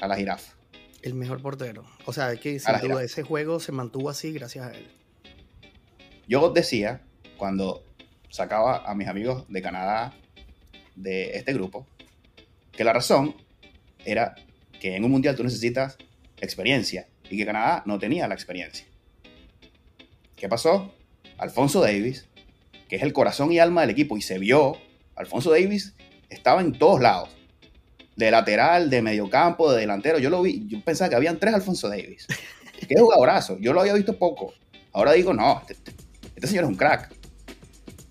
[0.00, 0.54] a la jirafa.
[1.02, 1.84] El mejor portero.
[2.06, 4.88] O sea, que sin duda ese juego se mantuvo así gracias a él.
[6.28, 7.02] Yo decía,
[7.36, 7.82] cuando
[8.28, 10.14] sacaba a mis amigos de Canadá
[10.96, 11.86] de este grupo,
[12.72, 13.36] que la razón
[14.04, 14.34] era
[14.80, 15.96] que en un mundial tú necesitas
[16.40, 18.86] experiencia y que Canadá no tenía la experiencia.
[20.36, 20.94] ¿Qué pasó?
[21.36, 22.28] Alfonso Davis
[22.88, 24.78] que es el corazón y alma del equipo, y se vio,
[25.14, 25.94] Alfonso Davis
[26.30, 27.28] estaba en todos lados.
[28.16, 30.18] De lateral, de mediocampo, de delantero.
[30.18, 32.26] Yo lo vi, yo pensaba que habían tres Alfonso Davis.
[32.88, 33.58] Qué jugadorazo.
[33.60, 34.54] Yo lo había visto poco.
[34.92, 35.92] Ahora digo, no, este, este,
[36.34, 37.14] este señor es un crack.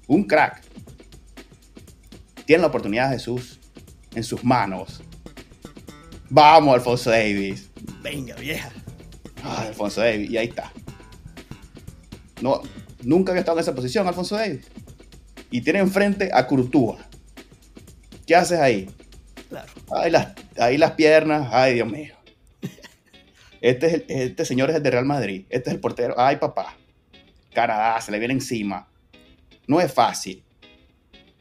[0.07, 0.61] Un crack.
[2.45, 3.59] Tiene la oportunidad Jesús
[4.15, 5.03] en sus manos.
[6.29, 7.69] Vamos, Alfonso Davis.
[8.01, 8.71] Venga, vieja.
[9.43, 10.71] Alfonso Davis, y ahí está.
[12.41, 12.61] No,
[13.03, 14.67] Nunca había estado en esa posición, Alfonso Davis.
[15.51, 16.97] Y tiene enfrente a Curtúa.
[18.25, 18.89] ¿Qué haces ahí?
[19.47, 19.71] Claro.
[19.91, 21.47] Ahí las, ahí las piernas.
[21.51, 22.15] Ay, Dios mío.
[23.61, 25.45] Este, es este señor es el de Real Madrid.
[25.49, 26.15] Este es el portero.
[26.17, 26.75] Ay, papá.
[27.53, 28.87] Canadá, se le viene encima.
[29.67, 30.43] No es fácil.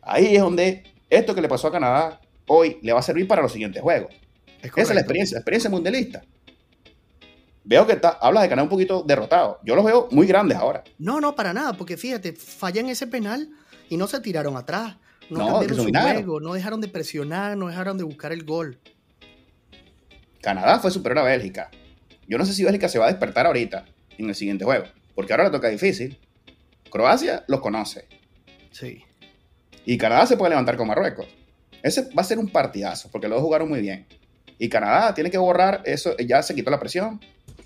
[0.03, 3.43] Ahí es donde esto que le pasó a Canadá hoy le va a servir para
[3.43, 4.13] los siguientes juegos.
[4.63, 6.23] Esa es la experiencia, la experiencia mundialista
[7.67, 9.59] veo que está, hablas de Canadá un poquito derrotado.
[9.65, 10.85] Yo los veo muy grandes ahora.
[10.99, 13.51] No, no, para nada, porque fíjate, fallan ese penal
[13.89, 14.97] y no se tiraron atrás.
[15.29, 18.79] No, no cambiaron su juego, no dejaron de presionar, no dejaron de buscar el gol.
[20.41, 21.71] Canadá fue superior a Bélgica.
[22.29, 23.85] Yo no sé si Bélgica se va a despertar ahorita
[24.17, 24.85] en el siguiente juego,
[25.17, 26.19] porque ahora le toca difícil.
[26.91, 28.07] Croacia los conoce.
[28.79, 29.05] Sí.
[29.87, 31.27] Y Canadá se puede levantar con Marruecos.
[31.83, 34.07] Ese va a ser un partidazo, porque los dos jugaron muy bien.
[34.59, 37.21] Y Canadá tiene que borrar eso, ya se quitó la presión,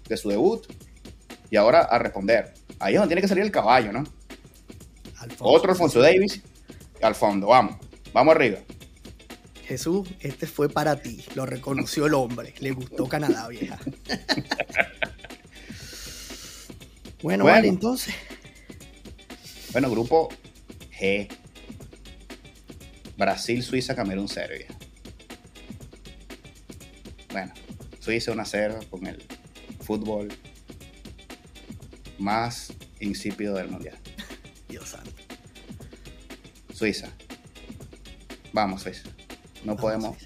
[0.09, 0.67] de su debut
[1.51, 2.53] y ahora a responder.
[2.79, 4.05] Ahí es donde tiene que salir el caballo, ¿no?
[5.39, 6.43] Otro Alfonso Davis
[7.03, 7.77] al fondo, vamos,
[8.13, 8.59] vamos arriba.
[9.65, 13.79] Jesús, este fue para ti, lo reconoció el hombre, le gustó Canadá, vieja.
[17.23, 18.15] Bueno, vale, entonces.
[19.73, 20.31] Bueno, grupo
[21.01, 21.29] G.
[23.17, 24.67] Brasil, Suiza, Camerún, Serbia.
[27.33, 27.53] Bueno,
[28.01, 29.23] Suiza 1 0 con el
[29.81, 30.29] fútbol
[32.19, 33.99] más insípido del mundial.
[34.69, 35.11] Dios santo.
[36.75, 37.09] Suiza.
[38.53, 39.09] Vamos, Suiza.
[39.65, 40.17] No podemos.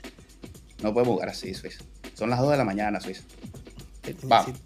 [0.83, 1.85] No podemos jugar así, Suiza.
[2.15, 3.23] Son las 2 de la mañana, Suiza.
[4.25, 4.61] Vamos.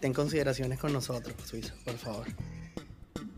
[0.00, 2.26] Ten, consideraciones con nosotros, Suiza, por favor.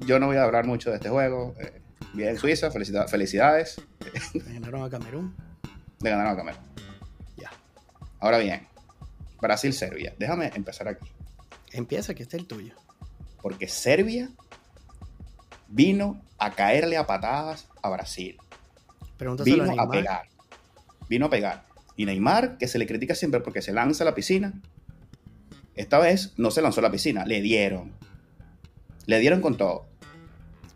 [0.00, 1.54] Yo no voy a hablar mucho de este juego.
[1.58, 1.79] Eh,
[2.14, 3.80] bien, Suiza, felicidades.
[4.34, 5.34] Le ganaron a Camerún.
[6.00, 6.62] Le ganaron a Camerún.
[7.36, 7.50] Ya.
[8.18, 8.66] Ahora bien,
[9.40, 10.14] Brasil-Serbia.
[10.18, 11.10] Déjame empezar aquí.
[11.72, 12.74] Empieza, que este es el tuyo.
[13.42, 14.30] Porque Serbia
[15.68, 18.38] vino a caerle a patadas a Brasil.
[19.44, 20.28] vino a, a pegar.
[21.08, 21.64] Vino a pegar.
[21.96, 24.54] Y Neymar, que se le critica siempre porque se lanza a la piscina,
[25.74, 27.92] esta vez no se lanzó a la piscina, le dieron.
[29.06, 29.89] Le dieron con todo.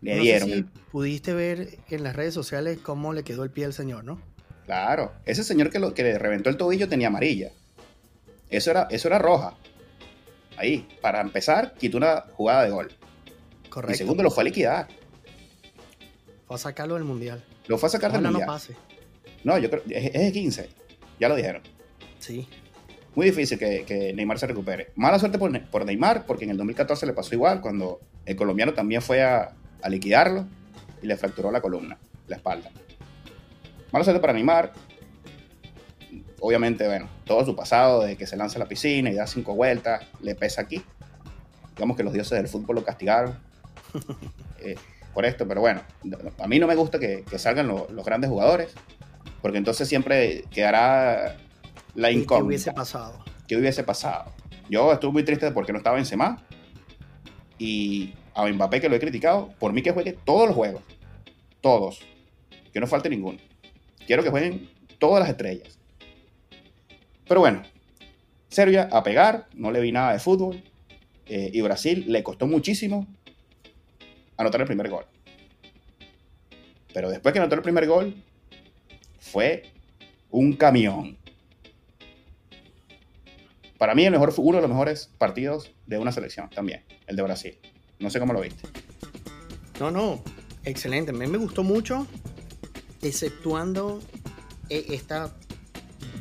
[0.05, 0.71] Le dieron.
[0.91, 4.21] pudiste ver en las redes sociales cómo le quedó el pie al señor, ¿no?
[4.65, 5.13] Claro.
[5.25, 7.51] Ese señor que, lo, que le reventó el tobillo tenía amarilla.
[8.49, 9.55] Eso era, eso era roja.
[10.57, 12.91] Ahí, para empezar, quitó una jugada de gol.
[13.69, 13.93] Correcto.
[13.93, 14.87] Y segundo, lo fue a liquidar.
[16.47, 17.43] Fue a sacarlo del mundial.
[17.67, 18.41] Lo fue a sacar del mundial.
[18.47, 18.75] no pase.
[19.43, 19.83] No, yo creo.
[19.89, 20.69] Es, es de 15.
[21.19, 21.61] Ya lo dijeron.
[22.19, 22.47] Sí.
[23.15, 24.89] Muy difícil que, Neymar se recupere.
[24.95, 29.01] Mala suerte por, Neymar, porque en el 2014 le pasó igual, cuando el colombiano también
[29.01, 29.53] fue a,
[29.89, 30.45] liquidarlo
[31.01, 32.71] y le fracturó la columna, la espalda.
[33.91, 34.73] Mala suerte para Neymar.
[36.39, 39.55] Obviamente, bueno, todo su pasado de que se lanza a la piscina y da cinco
[39.55, 40.83] vueltas, le pesa aquí.
[41.75, 43.37] Digamos que los dioses del fútbol lo castigaron
[44.59, 44.75] eh,
[45.13, 45.81] por esto, pero bueno,
[46.39, 48.73] a mí no me gusta que, salgan los grandes jugadores,
[49.41, 51.37] porque entonces siempre quedará
[51.95, 52.37] la incógnita.
[52.37, 53.25] ¿Qué hubiese pasado?
[53.47, 54.31] ¿Qué hubiese pasado?
[54.69, 56.43] Yo estuve muy triste porque no estaba en Semá.
[57.57, 60.83] Y a Mbappé, que lo he criticado, por mí que juegue todos los juegos.
[61.61, 62.01] Todos.
[62.73, 63.39] Que no falte ninguno.
[64.05, 64.69] Quiero que jueguen
[64.99, 65.79] todas las estrellas.
[67.27, 67.63] Pero bueno,
[68.49, 70.61] Serbia a pegar, no le vi nada de fútbol.
[71.27, 73.07] Eh, y Brasil le costó muchísimo
[74.37, 75.05] anotar el primer gol.
[76.93, 78.15] Pero después que anotó el primer gol,
[79.19, 79.63] fue
[80.29, 81.17] un camión
[83.77, 87.23] para mí el mejor, uno de los mejores partidos de una selección también, el de
[87.23, 87.59] Brasil.
[87.99, 88.67] No sé cómo lo viste.
[89.79, 90.23] No, no,
[90.63, 91.11] excelente.
[91.11, 92.07] A mí me gustó mucho,
[93.01, 94.01] exceptuando
[94.69, 95.35] eh, esta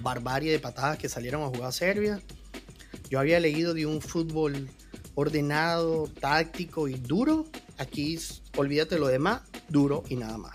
[0.03, 2.21] barbarie de patadas que salieron a jugar a Serbia.
[3.11, 4.69] Yo había leído de un fútbol
[5.15, 7.47] ordenado, táctico y duro.
[7.79, 8.19] Aquí,
[8.57, 10.53] olvídate lo demás, duro y nada más.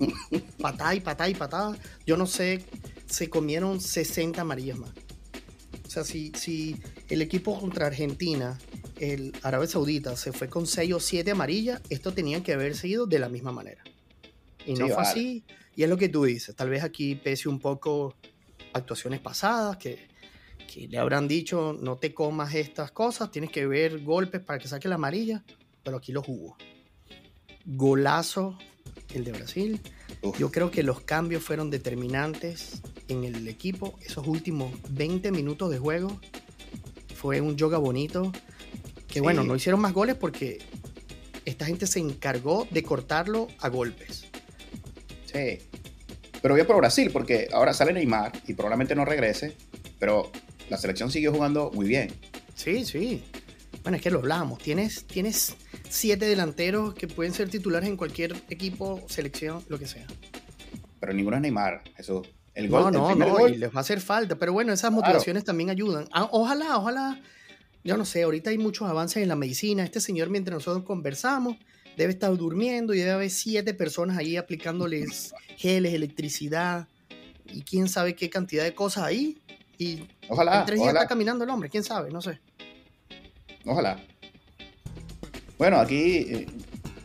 [0.60, 1.78] patada y patada y patada.
[2.06, 2.64] Yo no sé,
[3.06, 4.90] se comieron 60 amarillas más
[6.02, 6.76] sea, si,
[7.08, 8.58] el equipo contra Argentina,
[9.12, 13.06] el Arabia Saudita, se fue con 6 o 7 amarillas, esto tenía que haber seguido
[13.06, 13.82] de la misma manera.
[14.66, 15.44] Y no fue así.
[15.76, 16.54] Y es lo que tú dices.
[16.54, 18.14] Tal vez aquí pese un poco
[18.72, 20.08] actuaciones pasadas que,
[20.72, 24.68] que le habrán dicho no te comas estas cosas, tienes que ver golpes para que
[24.68, 25.44] saque la amarilla,
[25.82, 26.56] pero aquí lo jugó.
[27.66, 28.58] Golazo
[29.14, 29.80] el de Brasil.
[30.38, 33.98] Yo creo que los cambios fueron determinantes en el equipo.
[34.02, 36.20] Esos últimos 20 minutos de juego
[37.14, 38.32] fue un yoga bonito.
[39.14, 40.58] Que bueno, no hicieron más goles porque
[41.44, 44.24] esta gente se encargó de cortarlo a golpes.
[45.24, 45.60] Sí.
[46.42, 49.56] Pero voy por Brasil porque ahora sale Neymar y probablemente no regrese,
[50.00, 50.32] pero
[50.68, 52.12] la selección siguió jugando muy bien.
[52.56, 53.22] Sí, sí.
[53.84, 54.58] Bueno, es que lo hablábamos.
[54.58, 55.54] Tienes, tienes
[55.88, 60.08] siete delanteros que pueden ser titulares en cualquier equipo, selección, lo que sea.
[60.98, 62.22] Pero ninguno es Neymar, eso.
[62.52, 64.34] El gol, no, no, no, y les va a hacer falta.
[64.34, 66.08] Pero bueno, esas motivaciones también ayudan.
[66.10, 67.20] Ah, ojalá, ojalá.
[67.84, 69.84] Yo no sé, ahorita hay muchos avances en la medicina.
[69.84, 71.56] Este señor, mientras nosotros conversamos,
[71.98, 76.88] debe estar durmiendo y debe haber siete personas ahí aplicándoles geles, electricidad
[77.44, 79.38] y quién sabe qué cantidad de cosas ahí.
[79.76, 82.40] Y ojalá, en tres días está caminando el hombre, quién sabe, no sé.
[83.66, 84.02] Ojalá.
[85.58, 86.46] Bueno, aquí eh,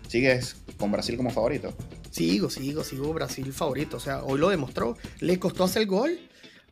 [0.08, 1.74] sigues con Brasil como favorito.
[2.10, 3.98] Sigo, sigo, sigo Brasil favorito.
[3.98, 4.98] O sea, hoy lo demostró.
[5.20, 6.20] Le costó hacer el gol.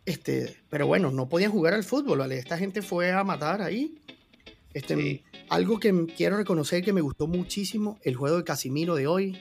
[0.08, 2.38] Este, pero bueno, no podían jugar al fútbol, ¿vale?
[2.38, 4.02] Esta gente fue a matar ahí.
[4.74, 9.38] Este, Algo que quiero reconocer que me gustó muchísimo, el juego de Casimiro de hoy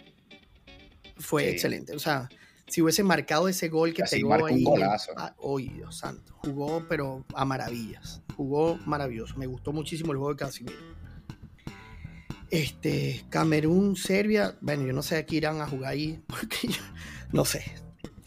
[1.19, 1.95] fue excelente.
[1.95, 2.29] O sea,
[2.67, 4.57] si hubiese marcado ese gol que pegó ahí.
[4.57, 5.13] Un golazo.
[5.17, 6.35] Ah, Dios santo.
[6.39, 8.23] Jugó, pero a maravillas.
[8.37, 9.37] Jugó maravilloso.
[9.37, 10.79] Me gustó muchísimo el juego de Casimiro.
[12.51, 16.83] Este, Camerún, Serbia, bueno, yo no sé a qué irán a jugar ahí, porque yo,
[17.31, 17.65] no sé.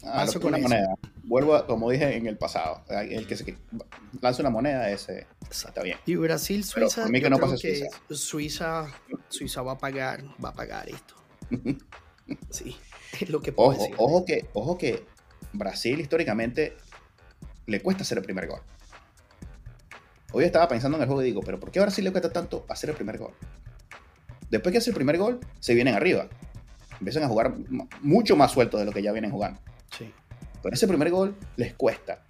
[0.02, 0.94] Ah, una moneda.
[1.24, 3.56] Vuelvo a, como dije en el pasado, el que se
[4.20, 5.98] lanza una moneda, ese está bien.
[6.06, 7.86] Y Brasil, Suiza, mí que no pasa Suiza.
[8.10, 8.86] Suiza.
[9.28, 11.14] Suiza, va a pagar, va a pagar esto.
[12.50, 12.76] sí,
[13.20, 13.94] es lo que puedo ojo, decir.
[13.98, 15.04] Ojo que, ojo que
[15.52, 16.76] Brasil históricamente
[17.66, 18.60] le cuesta hacer el primer gol.
[20.32, 22.32] Hoy estaba pensando en el juego y digo, pero ¿por qué a Brasil le cuesta
[22.32, 23.32] tanto hacer el primer gol?
[24.48, 26.28] Después que hace el primer gol, se vienen arriba.
[26.98, 27.54] Empiezan a jugar
[28.02, 29.60] mucho más sueltos de lo que ya vienen jugando.
[29.96, 30.12] Sí.
[30.62, 32.22] Pero ese primer gol les cuesta.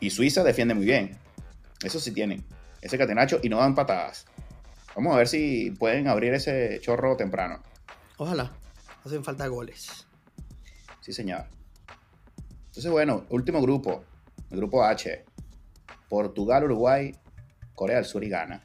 [0.00, 1.18] Y Suiza defiende muy bien.
[1.82, 2.44] Eso sí tienen.
[2.80, 4.26] Ese catenacho y no dan patadas.
[4.94, 7.62] Vamos a ver si pueden abrir ese chorro temprano.
[8.16, 8.52] Ojalá.
[9.04, 10.06] Hacen falta goles.
[11.00, 11.44] Sí, señor.
[12.66, 14.04] Entonces, bueno, último grupo.
[14.50, 15.24] El grupo H.
[16.08, 17.14] Portugal, Uruguay,
[17.74, 18.62] Corea del Sur y Ghana.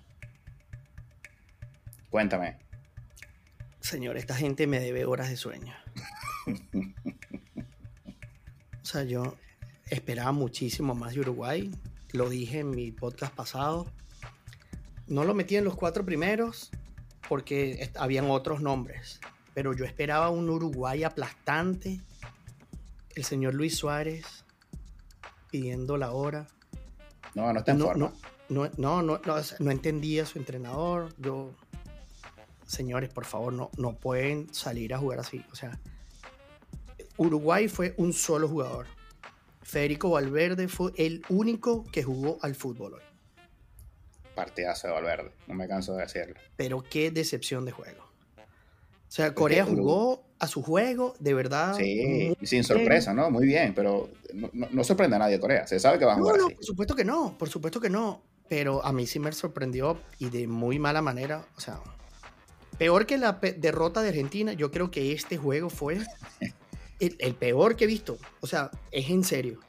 [2.09, 2.59] Cuéntame.
[3.79, 5.73] Señor, esta gente me debe horas de sueño.
[8.91, 9.35] sea, yo
[9.89, 11.71] esperaba muchísimo más de Uruguay.
[12.11, 13.87] Lo dije en mi podcast pasado.
[15.07, 16.71] No lo metí en los cuatro primeros
[17.27, 19.19] porque habían otros nombres.
[19.53, 22.01] Pero yo esperaba un Uruguay aplastante.
[23.15, 24.45] El señor Luis Suárez
[25.49, 26.47] pidiendo la hora.
[27.35, 28.13] No, no está en forma.
[28.49, 29.21] No, no, no,
[29.59, 31.13] no, entendía su entrenador.
[31.17, 31.53] Yo,
[32.65, 35.45] señores, por favor, no, no pueden salir a jugar así.
[35.51, 35.79] O sea,
[37.21, 38.87] Uruguay fue un solo jugador.
[39.61, 43.01] Federico Valverde fue el único que jugó al fútbol hoy.
[44.33, 46.39] Partidazo de Valverde, no me canso de decirlo.
[46.55, 48.01] Pero qué decepción de juego.
[48.37, 51.75] O sea, Corea jugó a su juego, de verdad.
[51.75, 53.29] Sí, sin sorpresa, ¿no?
[53.29, 55.67] Muy bien, pero no, sorprende a nadie Corea.
[55.67, 56.37] Se sabe que va a jugar.
[56.37, 58.23] No, no, por supuesto que no, por supuesto que no.
[58.49, 61.45] Pero a mí sí me sorprendió y de muy mala manera.
[61.55, 61.81] O sea,
[62.79, 65.99] peor que la derrota de Argentina, yo creo que este juego fue
[67.01, 68.17] el, peor que he visto.
[68.41, 69.59] O sea, es en serio.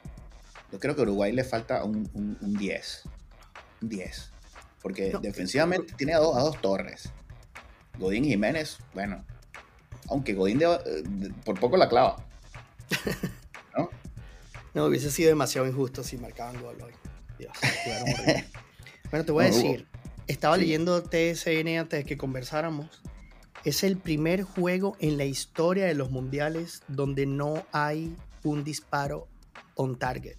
[0.71, 2.09] Yo creo que a Uruguay le falta un,
[2.39, 3.03] 10.
[3.81, 4.31] Un 10.
[4.81, 7.11] Porque defensivamente tiene a dos, a dos torres.
[7.97, 9.23] Godín Jiménez, bueno,
[10.09, 10.61] aunque Godín
[11.45, 12.25] por poco la clava.
[13.77, 13.89] ¿No?
[14.73, 16.93] no, hubiese sido demasiado injusto si marcaban gol hoy.
[17.39, 17.53] Dios,
[19.09, 19.87] bueno, te voy a decir,
[20.27, 23.01] estaba leyendo TSN antes de que conversáramos.
[23.63, 29.27] Es el primer juego en la historia de los mundiales donde no hay un disparo
[29.75, 30.37] on target.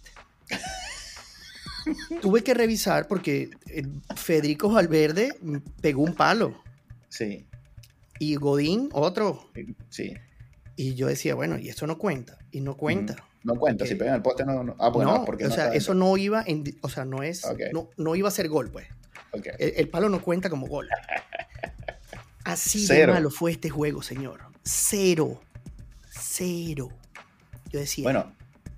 [2.22, 5.30] Tuve que revisar porque eh, Federico Valverde
[5.80, 6.62] pegó un palo.
[7.08, 7.46] Sí.
[8.18, 9.50] Y Godín, otro.
[9.88, 10.14] Sí.
[10.76, 12.38] Y yo decía, bueno, y eso no cuenta.
[12.50, 13.16] Y no cuenta.
[13.42, 14.64] No cuenta, si pegan el poste no.
[14.64, 14.74] no.
[14.78, 17.90] Ah, pues no, porque o sea, eso no iba en, o sea, no es, no,
[17.98, 18.86] no, iba a ser gol, pues.
[19.58, 20.88] El, palo no cuenta como gol.
[22.44, 24.40] Así de malo fue este juego, señor.
[24.62, 25.40] Cero.
[26.10, 26.90] Cero.
[27.70, 28.32] Yo decía, bueno,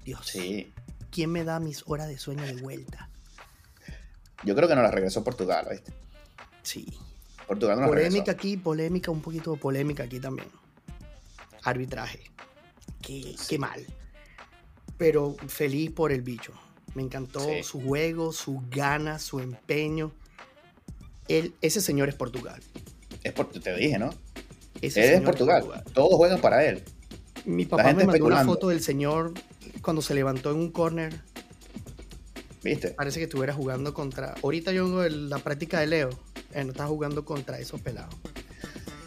[0.05, 0.73] Dios, sí.
[1.11, 3.11] ¿quién me da mis horas de sueño de vuelta?
[4.45, 5.93] Yo creo que no la regresó Portugal, ¿viste?
[6.63, 6.99] Sí.
[7.47, 10.49] Portugal Polémica aquí, polémica, un poquito de polémica aquí también.
[11.63, 12.21] Arbitraje.
[13.01, 13.87] Qué, mal.
[14.99, 16.53] Pero feliz por el bicho.
[16.95, 20.13] Me encantó su juego, sus ganas, su empeño.
[21.29, 22.61] Él, ese señor es Portugal.
[23.27, 24.15] Es por, te dije, ¿no?
[24.81, 25.65] Ese es Portugal.
[25.93, 26.85] Todos juegan para él.
[27.45, 29.35] Mi papá me mandó una foto del señor
[29.83, 31.13] cuando se levantó en un corner.
[32.63, 32.91] ¿Viste?
[32.91, 34.35] Parece que estuviera jugando contra.
[34.43, 36.11] Ahorita yo hago la práctica de Leo
[36.53, 38.15] eh, no está jugando contra esos pelados.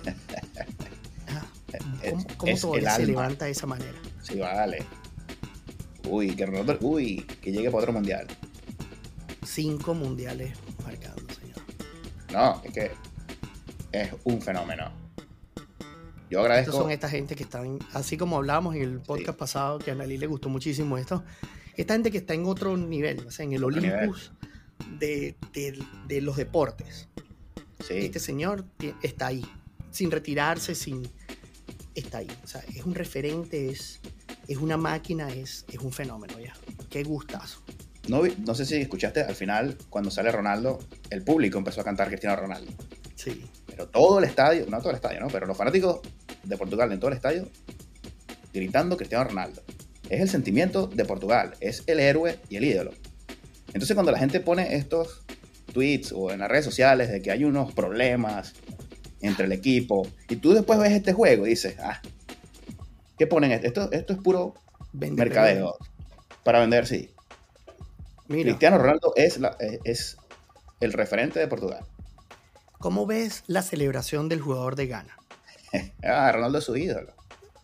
[2.38, 3.97] ¿Cómo, se levanta de esa manera?
[4.22, 4.84] Sí, vale.
[6.07, 6.45] Uy, que
[6.82, 8.28] uy, que llegue para otro mundial.
[9.45, 11.59] Cinco mundiales marcados, señor.
[12.34, 12.91] No, es que
[13.91, 14.91] es un fenómeno.
[16.29, 16.71] Yo agradezco.
[16.71, 19.95] Estos son esta gente que están, así como hablábamos en el podcast pasado, que a
[19.95, 21.23] Nali le gustó muchísimo esto.
[21.75, 24.31] Esta gente que está en otro nivel, o sea, en el Olympus
[24.99, 27.07] de, de, los deportes.
[27.89, 28.65] Este señor
[29.01, 29.45] está ahí,
[29.91, 31.09] sin retirarse, sin...
[31.95, 32.27] Está ahí.
[32.43, 33.99] O sea, es un referente, es,
[34.47, 36.53] es una máquina, es, es un fenómeno ya.
[36.89, 37.63] Qué gustazo.
[38.07, 40.79] No, no sé si escuchaste al final, cuando sale Ronaldo,
[41.09, 42.71] el público empezó a cantar Cristiano Ronaldo.
[43.15, 43.45] Sí.
[43.80, 45.27] Pero todo el estadio, no todo el estadio, ¿no?
[45.27, 46.01] Pero los fanáticos
[46.43, 47.47] de Portugal en todo el estadio
[48.53, 49.61] gritando Cristiano Ronaldo.
[50.09, 52.91] Es el sentimiento de Portugal, es el héroe y el ídolo.
[53.67, 55.23] Entonces cuando la gente pone estos
[55.71, 58.53] tweets o en las redes sociales de que hay unos problemas
[59.21, 62.01] entre el equipo y tú después ves este juego y dices, ah,
[63.17, 63.89] ¿qué ponen esto?
[63.93, 64.55] Esto, es puro
[64.91, 65.77] mercadeo
[66.43, 67.11] para vender, sí.
[68.27, 69.55] Cristiano Ronaldo es, la,
[69.86, 70.17] es
[70.82, 71.86] el referente de Portugal.
[72.80, 75.17] ¿Cómo ves la celebración del jugador de Ghana?
[76.03, 77.13] ah, Ronaldo es su ídolo.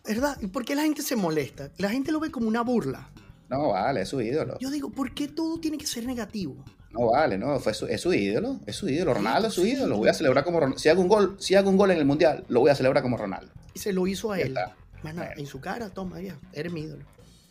[0.06, 0.36] ¿Verdad?
[0.40, 1.70] ¿Y por qué la gente se molesta?
[1.78, 3.10] La gente lo ve como una burla.
[3.48, 4.58] No, vale, es su ídolo.
[4.60, 6.56] Yo digo, ¿por qué todo tiene que ser negativo?
[6.90, 9.14] No, vale, no, fue su- es su ídolo, es su ídolo.
[9.14, 9.88] Ronaldo es su ídolo.
[9.88, 10.78] Lo voy a celebrar como Ronaldo.
[10.78, 13.02] Si hago un gol, si hago un gol en el mundial, lo voy a celebrar
[13.02, 13.52] como Ronaldo.
[13.74, 14.54] Y se lo hizo a él.
[15.02, 17.04] Más nada, en su cara, toma, ya, eres mi ídolo.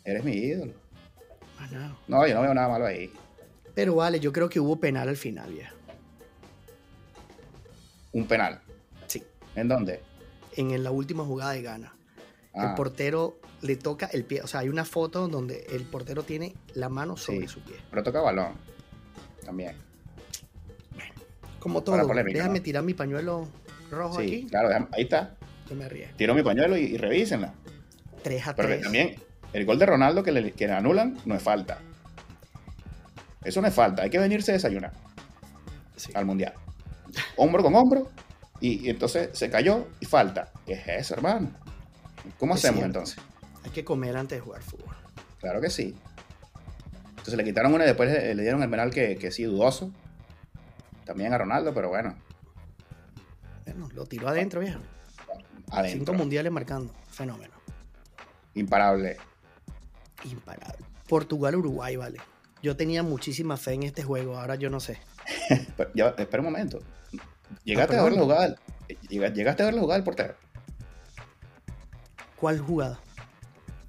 [0.04, 0.72] Eres mi ídolo.
[1.60, 1.96] Más nada.
[2.08, 3.10] No, yo no veo nada malo ahí.
[3.74, 5.72] Pero vale, yo creo que hubo penal al final, ya.
[8.16, 8.60] Un penal.
[9.06, 9.22] Sí.
[9.54, 10.00] ¿En dónde?
[10.56, 11.92] En la última jugada de Ghana.
[12.54, 14.40] El Ah, portero le toca el pie.
[14.40, 17.48] O sea, hay una foto donde el portero tiene la mano sobre Sí.
[17.48, 17.76] su pie.
[17.90, 18.54] pero toca balón.
[19.44, 19.76] También.
[21.58, 22.06] Como todo.
[22.06, 22.62] polémica, Déjame ¿no?
[22.64, 23.48] tirar mi pañuelo
[23.90, 24.46] rojo Sí, aquí.
[24.46, 25.34] claro, déjame- ahí está.
[25.68, 26.08] Yo me ríe.
[26.16, 27.52] Tiro mi pañuelo y, y revísenla.
[28.22, 28.84] 3 a Pero que 3.
[28.84, 29.16] también,
[29.52, 31.80] el gol de Ronaldo que le, que le anulan no es falta.
[33.44, 34.02] Eso no es falta.
[34.02, 34.92] Hay que venirse a desayunar
[35.96, 36.12] Sí.
[36.14, 36.54] al mundial.
[37.36, 38.08] Hombro con hombro.
[38.60, 40.50] Y, y entonces se cayó y falta.
[40.64, 41.50] ¿Qué es eso, hermano?
[42.38, 42.98] ¿Cómo Es hacemos cierto.
[43.00, 43.18] entonces?
[43.64, 44.94] Hay que comer antes de jugar fútbol.
[45.40, 45.94] Claro que sí.
[47.10, 49.90] Entonces le quitaron una y después le, le dieron el penal que, que sí, dudoso.
[51.04, 52.16] También a Ronaldo, pero bueno,
[53.64, 54.80] Bueno, lo tiró adentro, viejo.
[54.80, 56.14] Cinco adentro.
[56.14, 56.92] mundiales marcando.
[57.10, 57.54] Fenómeno.
[58.54, 59.16] Imparable.
[60.24, 60.84] Imparable.
[61.08, 62.18] Portugal-Uruguay, vale.
[62.62, 64.38] Yo tenía muchísima fe en este juego.
[64.38, 64.98] Ahora yo no sé.
[65.76, 66.78] Pero, ya, espera un momento.
[67.64, 68.56] ¿Llegaste a ver la jugada?
[69.08, 70.34] ¿Llegaste a ver la jugada del portero?
[72.36, 73.00] ¿Cuál jugada?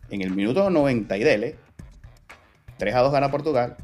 [0.09, 1.59] En el minuto 90 y dele,
[2.77, 3.75] 3 a 2 gana Portugal.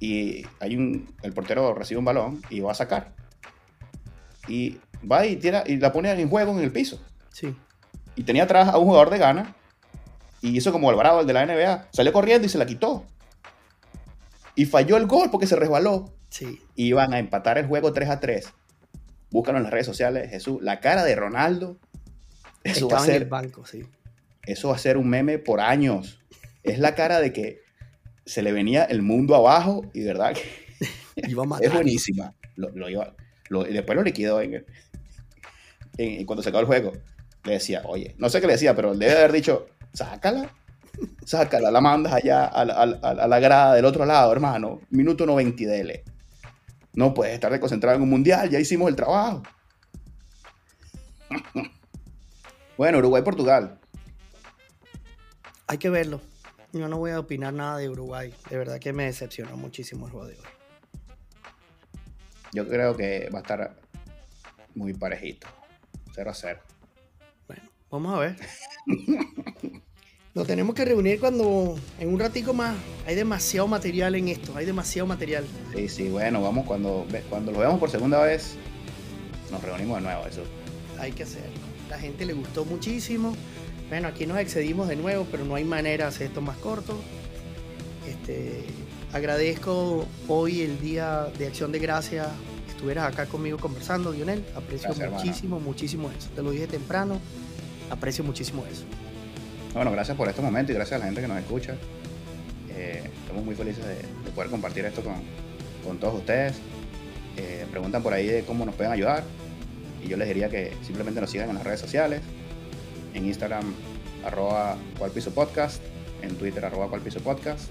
[0.00, 3.12] Y hay un, el portero recibe un balón y va a sacar.
[4.48, 4.78] Y
[5.10, 7.00] va y, tira, y la pone en juego en el piso.
[7.30, 7.54] Sí.
[8.16, 9.54] Y tenía atrás a un jugador de Ghana.
[10.40, 11.86] Y hizo como Alvarado, el de la NBA.
[11.92, 13.04] Salió corriendo y se la quitó.
[14.56, 16.10] Y falló el gol porque se resbaló.
[16.30, 16.60] Sí.
[16.74, 18.52] Y iban a empatar el juego 3 a 3.
[19.32, 20.58] Búscalo en las redes sociales, Jesús.
[20.62, 21.78] La cara de Ronaldo.
[22.64, 23.82] Eso va, a Estaba en el ser, banco, sí.
[24.46, 26.20] eso va a ser un meme por años.
[26.62, 27.60] Es la cara de que
[28.24, 30.42] se le venía el mundo abajo y de verdad que
[31.28, 31.72] Iba a es matar.
[31.72, 32.34] buenísima.
[32.56, 33.14] Lo, lo iba-
[33.48, 34.66] lo- y después lo liquidó en, el-
[35.98, 36.92] en- en cuando se acabó el juego.
[37.44, 40.54] Le decía, oye, no sé qué le decía, pero debe haber dicho, sácala,
[41.24, 44.80] sácala, la mandas allá a la, a la- a la grada del otro lado, hermano.
[44.90, 46.04] Minuto 90 y dele.
[46.94, 49.42] No puedes estar concentrado en un mundial, ya hicimos el trabajo.
[52.76, 53.78] bueno, Uruguay-Portugal.
[55.66, 56.20] Hay que verlo.
[56.72, 58.34] Yo no voy a opinar nada de Uruguay.
[58.50, 60.46] De verdad que me decepcionó muchísimo el juego de hoy.
[62.52, 63.76] Yo creo que va a estar
[64.74, 65.46] muy parejito.
[66.14, 66.60] 0 a 0.
[67.46, 68.36] Bueno, vamos a ver.
[70.34, 72.74] Nos tenemos que reunir cuando en un ratico más.
[73.06, 74.56] Hay demasiado material en esto.
[74.56, 75.44] Hay demasiado material.
[75.74, 78.54] Sí, sí, bueno, vamos, cuando, cuando lo veamos por segunda vez,
[79.50, 80.42] nos reunimos de nuevo, eso.
[80.98, 81.60] Hay que hacerlo.
[81.90, 83.36] La gente le gustó muchísimo.
[83.90, 86.98] Bueno, aquí nos excedimos de nuevo, pero no hay manera de hacer esto más corto.
[88.08, 88.64] Este,
[89.12, 92.26] agradezco hoy el día de acción de gracias
[92.64, 94.46] que estuvieras acá conmigo conversando, Lionel.
[94.56, 95.22] Aprecio Gracias, hermano.
[95.22, 96.30] muchísimo, muchísimo eso.
[96.34, 97.20] Te lo dije temprano.
[97.90, 98.84] Aprecio muchísimo eso.
[99.74, 101.74] Bueno, gracias por estos momentos y gracias a la gente que nos escucha.
[102.70, 105.14] Eh, estamos muy felices de, de poder compartir esto con,
[105.84, 106.56] con todos ustedes.
[107.38, 109.24] Eh, preguntan por ahí de cómo nos pueden ayudar.
[110.04, 112.20] Y yo les diría que simplemente nos sigan en las redes sociales.
[113.14, 113.72] En Instagram,
[114.24, 115.82] arroba cual piso podcast.
[116.22, 117.70] En Twitter, arroba cual piso podcast.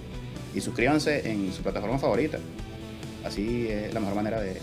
[0.56, 2.40] Y suscríbanse en su plataforma favorita.
[3.24, 4.60] Así es la mejor manera de,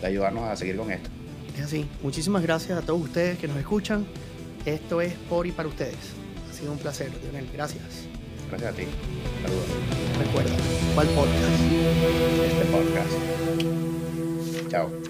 [0.00, 1.08] de ayudarnos a seguir con esto.
[1.56, 1.86] Es así.
[2.02, 4.06] Muchísimas gracias a todos ustedes que nos escuchan.
[4.66, 6.19] Esto es por y para ustedes.
[6.60, 7.48] Sido un placer, Lionel.
[7.54, 7.82] Gracias.
[8.50, 8.84] Gracias a ti.
[9.42, 9.64] Saludos.
[10.18, 10.54] Recuerda,
[10.94, 11.60] ¿cuál podcast?
[12.44, 13.10] Este podcast.
[14.68, 15.09] Chao.